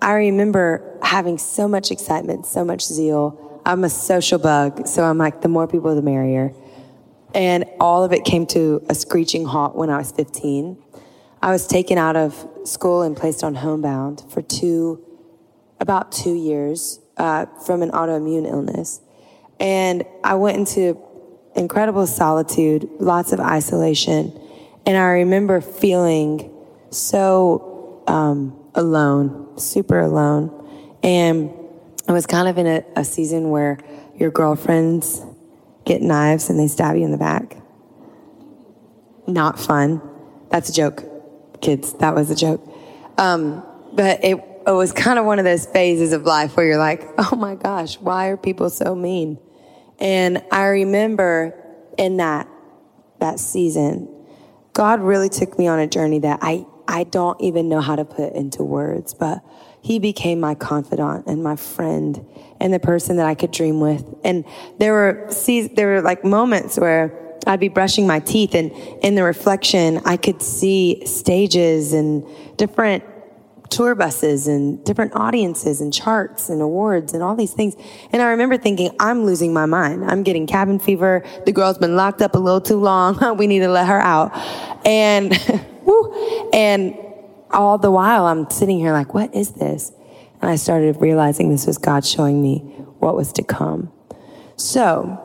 I 0.02 0.14
remember 0.14 0.98
having 1.02 1.38
so 1.38 1.68
much 1.68 1.92
excitement, 1.92 2.46
so 2.46 2.64
much 2.64 2.86
zeal. 2.86 3.62
I'm 3.66 3.84
a 3.84 3.90
social 3.90 4.40
bug, 4.40 4.88
so 4.88 5.04
I'm 5.04 5.18
like, 5.18 5.42
the 5.42 5.50
more 5.50 5.68
people, 5.68 5.94
the 5.96 6.02
merrier. 6.02 6.54
And 7.34 7.66
all 7.80 8.04
of 8.04 8.14
it 8.14 8.24
came 8.24 8.46
to 8.48 8.84
a 8.90 8.96
screeching 8.96 9.46
halt 9.46 9.76
when 9.76 9.90
I 9.90 9.98
was 9.98 10.12
15. 10.12 10.82
I 11.42 11.52
was 11.52 11.68
taken 11.68 11.98
out 11.98 12.16
of 12.16 12.48
school 12.64 13.02
and 13.02 13.16
placed 13.16 13.44
on 13.44 13.56
homebound 13.56 14.24
for 14.30 14.42
two, 14.42 15.04
about 15.80 16.12
two 16.12 16.34
years 16.34 17.00
uh, 17.18 17.46
from 17.66 17.82
an 17.82 17.92
autoimmune 17.92 18.50
illness. 18.50 19.02
And 19.60 20.06
I 20.24 20.36
went 20.36 20.58
into 20.58 21.00
incredible 21.56 22.08
solitude, 22.08 22.90
lots 23.00 23.34
of 23.34 23.40
isolation. 23.40 24.38
And 24.86 24.98
I 24.98 25.04
remember 25.12 25.62
feeling 25.62 26.52
so 26.90 28.04
um, 28.08 28.59
alone, 28.76 29.58
super 29.58 30.00
alone. 30.00 30.98
And 31.04 31.52
I 32.08 32.12
was 32.12 32.26
kind 32.26 32.48
of 32.48 32.58
in 32.58 32.68
a, 32.68 32.84
a 32.96 33.04
season 33.04 33.50
where 33.50 33.80
your 34.16 34.32
girlfriends 34.32 35.22
get 35.86 36.02
knives 36.02 36.50
and 36.50 36.60
they 36.60 36.68
stab 36.68 36.96
you 36.96 37.04
in 37.04 37.12
the 37.12 37.18
back. 37.18 37.58
Not 39.28 39.60
fun. 39.60 40.02
That's 40.50 40.70
a 40.70 40.74
joke, 40.74 41.04
kids. 41.62 41.94
That 41.94 42.16
was 42.16 42.30
a 42.30 42.36
joke. 42.36 42.68
Um, 43.18 43.64
but 43.94 44.24
it, 44.24 44.38
it 44.68 44.72
was 44.72 44.92
kind 44.92 45.20
of 45.20 45.26
one 45.26 45.40
of 45.40 45.46
those 45.46 45.66
phases 45.66 46.14
of 46.14 46.24
life 46.24 46.56
where 46.56 46.66
you're 46.66 46.78
like, 46.78 47.04
oh 47.18 47.36
my 47.36 47.56
gosh, 47.56 48.00
why 48.00 48.28
are 48.28 48.38
people 48.38 48.70
so 48.70 48.96
mean? 48.96 49.40
And 50.00 50.44
I 50.52 50.66
remember 50.66 51.56
in 51.98 52.18
that, 52.18 52.48
that 53.20 53.40
season, 53.40 54.08
God 54.74 55.02
really 55.02 55.30
took 55.30 55.58
me 55.60 55.68
on 55.68 55.80
a 55.80 55.88
journey 55.88 56.20
that 56.20 56.40
I, 56.42 56.66
I 56.90 57.04
don't 57.04 57.40
even 57.40 57.70
know 57.70 57.82
how 57.82 57.96
to 57.96 58.04
put 58.04 58.34
into 58.34 58.64
words, 58.64 59.14
but 59.14 59.44
he 59.80 60.00
became 60.00 60.40
my 60.40 60.56
confidant 60.56 61.28
and 61.28 61.44
my 61.44 61.56
friend 61.56 62.26
and 62.60 62.74
the 62.74 62.80
person 62.80 63.18
that 63.18 63.28
I 63.28 63.36
could 63.36 63.52
dream 63.52 63.80
with. 63.80 64.04
And 64.24 64.44
there 64.80 64.94
were, 64.94 65.28
see, 65.30 65.68
there 65.68 65.88
were 65.88 66.02
like 66.02 66.26
moments 66.26 66.80
where 66.80 67.38
I'd 67.46 67.60
be 67.60 67.70
brushing 67.70 68.08
my 68.08 68.20
teeth 68.20 68.56
and 68.56 68.72
in 69.04 69.14
the 69.14 69.24
reflection, 69.24 70.02
I 70.04 70.18
could 70.18 70.42
see 70.42 71.06
stages 71.06 71.94
and 71.94 72.26
different 72.58 73.04
tour 73.70 73.94
buses 73.94 74.48
and 74.48 74.84
different 74.84 75.16
audiences 75.16 75.82
and 75.82 75.94
charts 75.94 76.50
and 76.50 76.60
awards 76.60 77.14
and 77.14 77.22
all 77.22 77.36
these 77.36 77.54
things. 77.54 77.76
And 78.12 78.20
I 78.20 78.30
remember 78.32 78.58
thinking, 78.58 78.96
I'm 79.00 79.26
losing 79.26 79.54
my 79.54 79.68
mind. 79.68 80.06
I'm 80.06 80.24
getting 80.24 80.48
cabin 80.48 80.80
fever. 80.80 81.24
The 81.46 81.52
girl's 81.52 81.78
been 81.78 81.96
locked 81.96 82.24
up 82.24 82.34
a 82.34 82.40
little 82.40 82.62
too 82.62 82.80
long. 82.80 83.20
we 83.38 83.46
need 83.46 83.60
to 83.60 83.70
let 83.70 83.88
her 83.88 84.00
out. 84.00 84.36
And, 84.88 85.34
woo, 85.90 86.50
and 86.54 86.96
all 87.52 87.78
the 87.78 87.92
while 87.92 88.26
I'm 88.26 88.50
sitting 88.50 88.80
here 88.80 88.94
like, 88.94 89.14
what 89.14 89.34
is 89.34 89.52
this? 89.54 89.92
And 90.42 90.50
I 90.50 90.56
started 90.56 90.98
realizing 91.00 91.50
this 91.50 91.66
was 91.66 91.78
God 91.78 92.06
showing 92.06 92.42
me 92.42 92.60
what 93.00 93.16
was 93.16 93.34
to 93.34 93.44
come. 93.44 93.92
So 94.56 95.20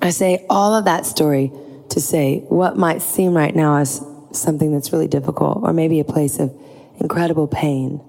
I 0.00 0.10
say 0.10 0.46
all 0.48 0.74
of 0.74 0.84
that 0.86 1.06
story 1.06 1.52
to 1.90 2.00
say 2.00 2.44
what 2.48 2.76
might 2.76 3.02
seem 3.02 3.36
right 3.36 3.54
now 3.54 3.76
as 3.76 4.04
something 4.32 4.72
that's 4.72 4.92
really 4.92 5.08
difficult 5.08 5.62
or 5.62 5.72
maybe 5.72 6.00
a 6.00 6.04
place 6.04 6.38
of 6.38 6.54
incredible 6.98 7.46
pain. 7.46 8.00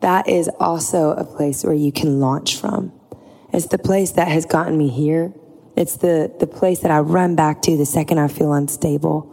That 0.00 0.28
is 0.28 0.48
also 0.60 1.12
a 1.12 1.24
place 1.24 1.64
where 1.64 1.74
you 1.74 1.92
can 1.92 2.20
launch 2.20 2.56
from. 2.56 2.92
It's 3.52 3.66
the 3.66 3.78
place 3.78 4.12
that 4.12 4.28
has 4.28 4.44
gotten 4.46 4.76
me 4.76 4.88
here. 4.88 5.32
It's 5.76 5.96
the, 5.96 6.32
the 6.40 6.46
place 6.46 6.80
that 6.80 6.90
I 6.90 7.00
run 7.00 7.36
back 7.36 7.62
to 7.62 7.76
the 7.76 7.86
second 7.86 8.18
I 8.18 8.28
feel 8.28 8.52
unstable. 8.52 9.30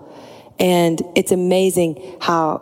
And 0.62 1.02
it's 1.16 1.32
amazing 1.32 2.18
how 2.22 2.62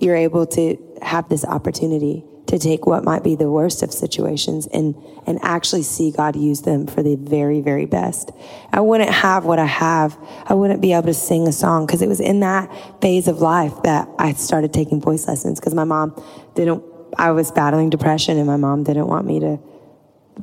you're 0.00 0.16
able 0.16 0.44
to 0.46 0.76
have 1.00 1.28
this 1.28 1.44
opportunity 1.44 2.24
to 2.48 2.58
take 2.58 2.86
what 2.86 3.04
might 3.04 3.22
be 3.22 3.36
the 3.36 3.48
worst 3.48 3.82
of 3.82 3.92
situations 3.92 4.66
and, 4.68 4.94
and 5.26 5.38
actually 5.42 5.82
see 5.82 6.10
God 6.10 6.34
use 6.34 6.62
them 6.62 6.86
for 6.86 7.02
the 7.02 7.14
very, 7.14 7.60
very 7.60 7.84
best. 7.84 8.32
I 8.72 8.80
wouldn't 8.80 9.10
have 9.10 9.44
what 9.44 9.58
I 9.58 9.66
have. 9.66 10.18
I 10.46 10.54
wouldn't 10.54 10.80
be 10.80 10.94
able 10.94 11.06
to 11.06 11.14
sing 11.14 11.46
a 11.46 11.52
song 11.52 11.86
because 11.86 12.02
it 12.02 12.08
was 12.08 12.20
in 12.20 12.40
that 12.40 13.00
phase 13.00 13.28
of 13.28 13.40
life 13.40 13.74
that 13.84 14.08
I 14.18 14.32
started 14.32 14.72
taking 14.72 15.00
voice 15.00 15.28
lessons 15.28 15.60
because 15.60 15.74
my 15.74 15.84
mom 15.84 16.20
didn't, 16.54 16.82
I 17.16 17.30
was 17.32 17.52
battling 17.52 17.90
depression 17.90 18.38
and 18.38 18.46
my 18.46 18.56
mom 18.56 18.82
didn't 18.82 19.06
want 19.06 19.26
me 19.26 19.40
to, 19.40 19.60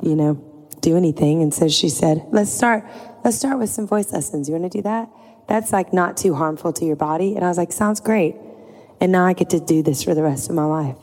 you 0.02 0.14
know, 0.14 0.34
do 0.80 0.96
anything. 0.96 1.42
And 1.42 1.52
so 1.52 1.68
she 1.68 1.88
said, 1.88 2.24
let's 2.30 2.52
start, 2.52 2.84
let's 3.24 3.36
start 3.36 3.58
with 3.58 3.68
some 3.68 3.86
voice 3.86 4.12
lessons. 4.12 4.48
You 4.48 4.54
want 4.54 4.70
to 4.70 4.78
do 4.78 4.82
that? 4.82 5.10
That's 5.48 5.72
like 5.72 5.92
not 5.92 6.16
too 6.16 6.34
harmful 6.34 6.72
to 6.74 6.84
your 6.84 6.96
body. 6.96 7.36
And 7.36 7.44
I 7.44 7.48
was 7.48 7.58
like, 7.58 7.72
sounds 7.72 8.00
great. 8.00 8.36
And 9.00 9.12
now 9.12 9.26
I 9.26 9.32
get 9.32 9.50
to 9.50 9.60
do 9.60 9.82
this 9.82 10.02
for 10.02 10.14
the 10.14 10.22
rest 10.22 10.48
of 10.48 10.54
my 10.54 10.64
life. 10.64 10.96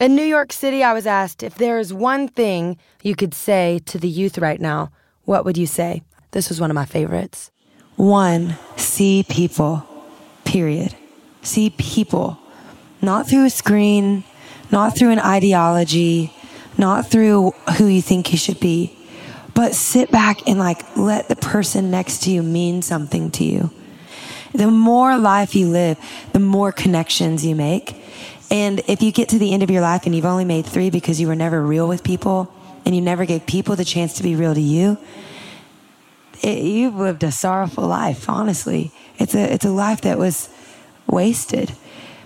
In 0.00 0.16
New 0.16 0.24
York 0.24 0.52
City, 0.52 0.82
I 0.82 0.92
was 0.92 1.06
asked 1.06 1.42
if 1.42 1.54
there 1.54 1.78
is 1.78 1.94
one 1.94 2.26
thing 2.26 2.76
you 3.02 3.14
could 3.14 3.34
say 3.34 3.80
to 3.86 3.98
the 3.98 4.08
youth 4.08 4.38
right 4.38 4.60
now, 4.60 4.90
what 5.24 5.44
would 5.44 5.56
you 5.56 5.66
say? 5.66 6.02
This 6.32 6.48
was 6.48 6.60
one 6.60 6.70
of 6.70 6.74
my 6.74 6.86
favorites. 6.86 7.50
One, 7.96 8.56
see 8.76 9.24
people, 9.28 9.86
period. 10.44 10.96
See 11.42 11.70
people, 11.70 12.38
not 13.00 13.28
through 13.28 13.44
a 13.44 13.50
screen, 13.50 14.24
not 14.72 14.96
through 14.96 15.10
an 15.10 15.20
ideology, 15.20 16.32
not 16.78 17.10
through 17.10 17.50
who 17.76 17.86
you 17.86 18.02
think 18.02 18.32
you 18.32 18.38
should 18.38 18.58
be, 18.58 18.96
but 19.54 19.74
sit 19.74 20.10
back 20.10 20.46
and 20.46 20.58
like 20.58 20.96
let 20.96 21.28
the 21.28 21.36
person 21.36 21.90
next 21.90 22.22
to 22.24 22.30
you 22.30 22.42
mean 22.42 22.82
something 22.82 23.30
to 23.32 23.44
you. 23.44 23.70
The 24.54 24.70
more 24.70 25.16
life 25.16 25.54
you 25.54 25.68
live, 25.68 25.98
the 26.32 26.40
more 26.40 26.72
connections 26.72 27.44
you 27.44 27.54
make. 27.54 27.96
And 28.50 28.80
if 28.86 29.02
you 29.02 29.12
get 29.12 29.30
to 29.30 29.38
the 29.38 29.52
end 29.54 29.62
of 29.62 29.70
your 29.70 29.80
life 29.80 30.04
and 30.04 30.14
you've 30.14 30.26
only 30.26 30.44
made 30.44 30.66
three 30.66 30.90
because 30.90 31.20
you 31.20 31.26
were 31.26 31.34
never 31.34 31.62
real 31.62 31.88
with 31.88 32.04
people 32.04 32.52
and 32.84 32.94
you 32.94 33.00
never 33.00 33.24
gave 33.24 33.46
people 33.46 33.76
the 33.76 33.84
chance 33.84 34.14
to 34.14 34.22
be 34.22 34.34
real 34.34 34.54
to 34.54 34.60
you, 34.60 34.98
it, 36.42 36.58
you've 36.58 36.96
lived 36.96 37.22
a 37.22 37.32
sorrowful 37.32 37.86
life, 37.86 38.28
honestly. 38.28 38.92
It's 39.18 39.34
a, 39.34 39.54
it's 39.54 39.64
a 39.64 39.70
life 39.70 40.02
that 40.02 40.18
was 40.18 40.50
wasted. 41.06 41.72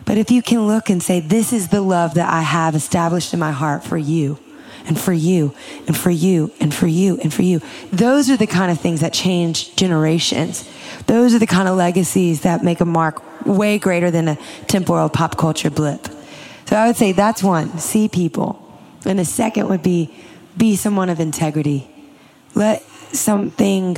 But 0.05 0.19
if 0.19 0.31
you 0.31 0.43
can 0.43 0.67
look 0.67 0.91
and 0.91 1.03
say, 1.03 1.21
this 1.21 1.53
is 1.53 1.69
the 1.69 1.81
love 1.81 2.15
that 2.15 2.29
I 2.29 2.43
have 2.43 2.75
established 2.75 3.33
in 3.33 3.39
my 3.39 3.53
heart 3.53 3.85
for 3.85 3.99
you 3.99 4.39
and 4.87 4.99
for 4.99 5.13
you 5.13 5.55
and 5.87 5.97
for 5.97 6.11
you 6.11 6.53
and 6.61 6.73
for 6.73 6.87
you 6.87 7.19
and 7.23 7.33
for 7.33 7.43
you. 7.43 7.61
Those 7.93 8.31
are 8.31 8.37
the 8.37 8.47
kind 8.47 8.71
of 8.71 8.81
things 8.81 9.01
that 9.01 9.13
change 9.13 9.75
generations. 9.77 10.69
Those 11.07 11.35
are 11.35 11.39
the 11.39 11.47
kind 11.47 11.69
of 11.69 11.77
legacies 11.77 12.43
that 12.43 12.63
make 12.63 12.81
a 12.81 12.85
mark 12.85 13.23
way 13.47 13.79
greater 13.79 14.11
than 14.11 14.29
a 14.29 14.39
temporal 14.67 15.09
pop 15.09 15.37
culture 15.37 15.71
blip. 15.71 16.09
So 16.67 16.77
I 16.77 16.87
would 16.87 16.97
say 16.97 17.13
that's 17.13 17.43
one, 17.43 17.79
see 17.79 18.09
people. 18.09 18.63
And 19.05 19.19
the 19.19 19.25
second 19.25 19.69
would 19.69 19.83
be 19.83 20.15
be 20.57 20.75
someone 20.75 21.11
of 21.11 21.21
integrity. 21.21 21.89
Let 22.55 22.83
something 23.13 23.97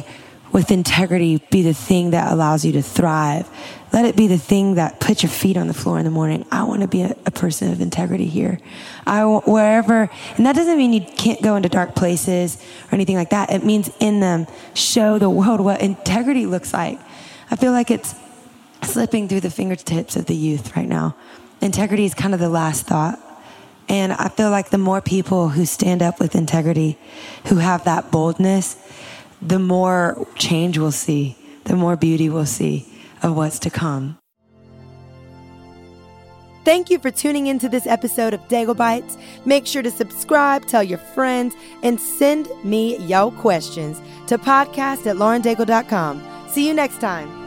with 0.52 0.70
integrity 0.70 1.42
be 1.50 1.62
the 1.62 1.74
thing 1.74 2.10
that 2.10 2.32
allows 2.32 2.64
you 2.64 2.72
to 2.72 2.82
thrive. 2.82 3.48
Let 3.92 4.04
it 4.04 4.16
be 4.16 4.26
the 4.26 4.38
thing 4.38 4.74
that 4.74 5.00
puts 5.00 5.22
your 5.22 5.30
feet 5.30 5.56
on 5.56 5.66
the 5.66 5.74
floor 5.74 5.98
in 5.98 6.04
the 6.04 6.10
morning. 6.10 6.44
I 6.50 6.64
want 6.64 6.82
to 6.82 6.88
be 6.88 7.02
a, 7.02 7.16
a 7.24 7.30
person 7.30 7.72
of 7.72 7.80
integrity 7.80 8.26
here. 8.26 8.58
I 9.06 9.24
wherever, 9.24 10.10
and 10.36 10.46
that 10.46 10.54
doesn't 10.54 10.76
mean 10.76 10.92
you 10.92 11.00
can't 11.00 11.42
go 11.42 11.56
into 11.56 11.68
dark 11.68 11.94
places 11.94 12.62
or 12.90 12.94
anything 12.94 13.16
like 13.16 13.30
that. 13.30 13.50
It 13.50 13.64
means 13.64 13.90
in 13.98 14.20
them 14.20 14.46
show 14.74 15.18
the 15.18 15.30
world 15.30 15.60
what 15.60 15.80
integrity 15.80 16.44
looks 16.46 16.72
like. 16.72 17.00
I 17.50 17.56
feel 17.56 17.72
like 17.72 17.90
it's 17.90 18.14
slipping 18.82 19.26
through 19.28 19.40
the 19.40 19.50
fingertips 19.50 20.16
of 20.16 20.26
the 20.26 20.36
youth 20.36 20.76
right 20.76 20.88
now 20.88 21.16
integrity 21.60 22.04
is 22.04 22.14
kind 22.14 22.34
of 22.34 22.40
the 22.40 22.48
last 22.48 22.86
thought. 22.86 23.18
And 23.88 24.12
I 24.12 24.28
feel 24.28 24.50
like 24.50 24.70
the 24.70 24.78
more 24.78 25.00
people 25.00 25.48
who 25.48 25.64
stand 25.64 26.02
up 26.02 26.20
with 26.20 26.34
integrity, 26.36 26.98
who 27.46 27.56
have 27.56 27.84
that 27.84 28.10
boldness, 28.10 28.76
the 29.40 29.58
more 29.58 30.26
change 30.34 30.78
we'll 30.78 30.92
see, 30.92 31.36
the 31.64 31.74
more 31.74 31.96
beauty 31.96 32.28
we'll 32.28 32.46
see 32.46 32.86
of 33.22 33.36
what's 33.36 33.58
to 33.60 33.70
come. 33.70 34.18
Thank 36.64 36.90
you 36.90 36.98
for 36.98 37.10
tuning 37.10 37.46
into 37.46 37.68
this 37.68 37.86
episode 37.86 38.34
of 38.34 38.46
Daigle 38.48 38.76
Bites. 38.76 39.16
Make 39.46 39.66
sure 39.66 39.80
to 39.80 39.90
subscribe, 39.90 40.66
tell 40.66 40.82
your 40.82 40.98
friends, 40.98 41.54
and 41.82 41.98
send 41.98 42.46
me 42.62 42.98
your 43.06 43.32
questions 43.32 44.02
to 44.26 44.36
podcast 44.36 45.06
at 45.06 45.16
laurendaigle.com. 45.16 46.22
See 46.48 46.66
you 46.66 46.74
next 46.74 47.00
time. 47.00 47.37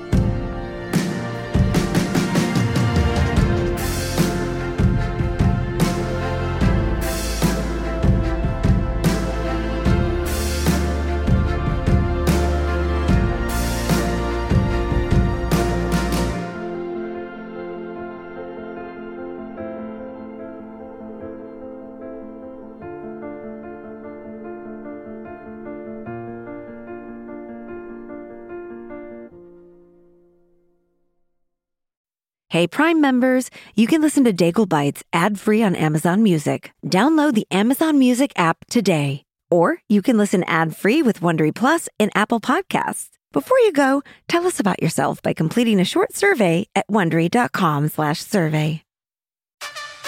Hey, 32.52 32.68
Prime 32.68 33.00
members, 33.00 33.50
you 33.78 33.88
can 33.88 34.02
listen 34.02 34.26
to 34.26 34.34
Daigle 34.34 34.68
Bites 34.68 35.02
ad 35.14 35.40
free 35.40 35.64
on 35.64 35.74
Amazon 35.74 36.22
Music. 36.22 36.74
Download 36.86 37.34
the 37.34 37.48
Amazon 37.50 37.98
Music 37.98 38.34
app 38.36 38.66
today. 38.70 39.24
Or 39.50 39.78
you 39.88 40.02
can 40.02 40.18
listen 40.18 40.44
ad 40.44 40.76
free 40.76 41.02
with 41.02 41.22
Wondery 41.22 41.56
Plus 41.56 41.88
in 41.98 42.12
Apple 42.14 42.42
Podcasts. 42.42 43.08
Before 43.32 43.58
you 43.60 43.72
go, 43.72 44.04
tell 44.28 44.46
us 44.46 44.60
about 44.60 44.84
yourself 44.84 45.22
by 45.22 45.32
completing 45.32 45.80
a 45.80 45.86
short 45.86 46.14
survey 46.14 46.68
at 46.76 46.86
wondery.com/survey. 46.90 48.84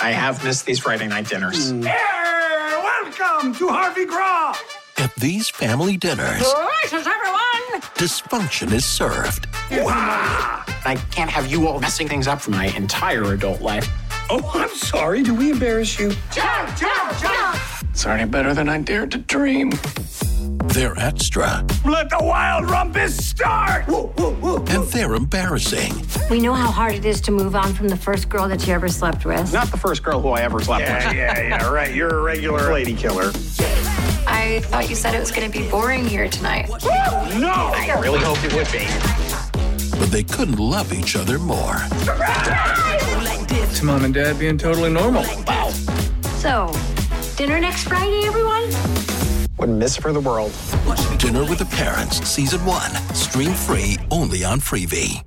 I 0.01 0.12
have 0.12 0.43
missed 0.43 0.65
these 0.65 0.79
Friday 0.79 1.08
night 1.08 1.29
dinners. 1.29 1.71
Hmm. 1.71 1.84
Hey, 1.84 1.97
welcome 2.84 3.13
Welcome 3.21 3.56
to 3.56 3.67
Harvey 3.69 4.06
Graw. 4.06 4.53
At 4.97 5.15
these 5.15 5.49
family 5.49 5.95
dinners, 5.95 6.43
Delicious, 6.43 7.08
everyone! 7.08 7.52
Dysfunction 7.81 8.71
is 8.71 8.86
served. 8.86 9.47
I 9.71 10.95
can't 11.12 11.29
have 11.29 11.47
you 11.47 11.67
all 11.67 11.79
messing 11.79 12.07
things 12.07 12.27
up 12.27 12.41
for 12.41 12.51
my 12.51 12.67
entire 12.67 13.33
adult 13.33 13.62
life. 13.62 13.88
Oh, 14.29 14.51
I'm 14.53 14.69
sorry. 14.69 15.23
Do 15.23 15.33
we 15.33 15.51
embarrass 15.51 15.97
you? 15.99 16.09
Jump, 16.31 16.75
jump, 16.77 17.17
jump! 17.19 17.59
It's 17.91 18.05
already 18.05 18.25
better 18.29 18.53
than 18.53 18.69
I 18.69 18.79
dared 18.79 19.12
to 19.12 19.17
dream. 19.19 19.71
They're 20.67 20.97
extra 20.97 21.63
Let 21.86 22.09
the 22.09 22.17
wild 22.21 22.69
rumpus 22.69 23.15
start. 23.23 23.86
Woo, 23.88 24.12
woo, 24.17 24.31
woo. 24.41 24.57
and 24.69 24.83
they're 24.88 25.13
embarrassing. 25.13 25.93
We 26.31 26.39
know 26.39 26.53
how 26.53 26.71
hard 26.71 26.93
it 26.93 27.05
is 27.05 27.21
to 27.21 27.31
move 27.31 27.55
on 27.55 27.73
from 27.73 27.89
the 27.89 27.97
first 27.97 28.29
girl 28.29 28.47
that 28.47 28.65
you 28.65 28.73
ever 28.73 28.88
slept 28.88 29.25
with. 29.25 29.51
Not 29.53 29.67
the 29.71 29.77
first 29.77 30.01
girl 30.03 30.19
who 30.21 30.29
I 30.29 30.41
ever 30.41 30.62
slept 30.62 30.81
Yeah, 30.83 31.07
with. 31.09 31.17
yeah, 31.17 31.39
yeah, 31.41 31.67
right. 31.69 31.93
You're 31.93 32.17
a 32.17 32.21
regular 32.21 32.71
lady 32.73 32.95
killer. 32.95 33.31
I 34.43 34.60
thought 34.60 34.89
you 34.89 34.95
said 34.95 35.15
it 35.15 35.19
was 35.19 35.32
going 35.32 35.49
to 35.49 35.58
be 35.58 35.69
boring 35.69 36.06
here 36.06 36.27
tonight. 36.27 36.67
No! 36.67 37.71
I 37.73 37.97
really 38.01 38.19
hoped 38.19 38.43
it 38.43 38.53
would 38.53 38.69
be. 38.73 38.86
But 39.97 40.12
they 40.12 40.23
couldn't 40.23 40.60
love 40.60 40.91
each 40.91 41.15
other 41.15 41.39
more. 41.39 41.77
It's 43.49 43.82
mom 43.82 44.03
and 44.03 44.13
dad 44.13 44.38
being 44.38 44.58
totally 44.58 44.91
normal. 44.91 45.23
Wow. 45.47 45.69
So, 46.39 46.73
dinner 47.38 47.58
next 47.58 47.88
Friday, 47.88 48.27
everyone? 48.27 48.65
Wouldn't 49.58 49.77
miss 49.77 49.95
for 49.95 50.12
the 50.12 50.19
world. 50.19 50.51
Dinner 51.19 51.45
with 51.45 51.60
the 51.60 51.69
Parents, 51.71 52.17
Season 52.27 52.65
1. 52.65 52.91
Stream 53.15 53.53
free 53.53 53.97
only 54.12 54.43
on 54.43 54.60
Freevee. 54.60 55.23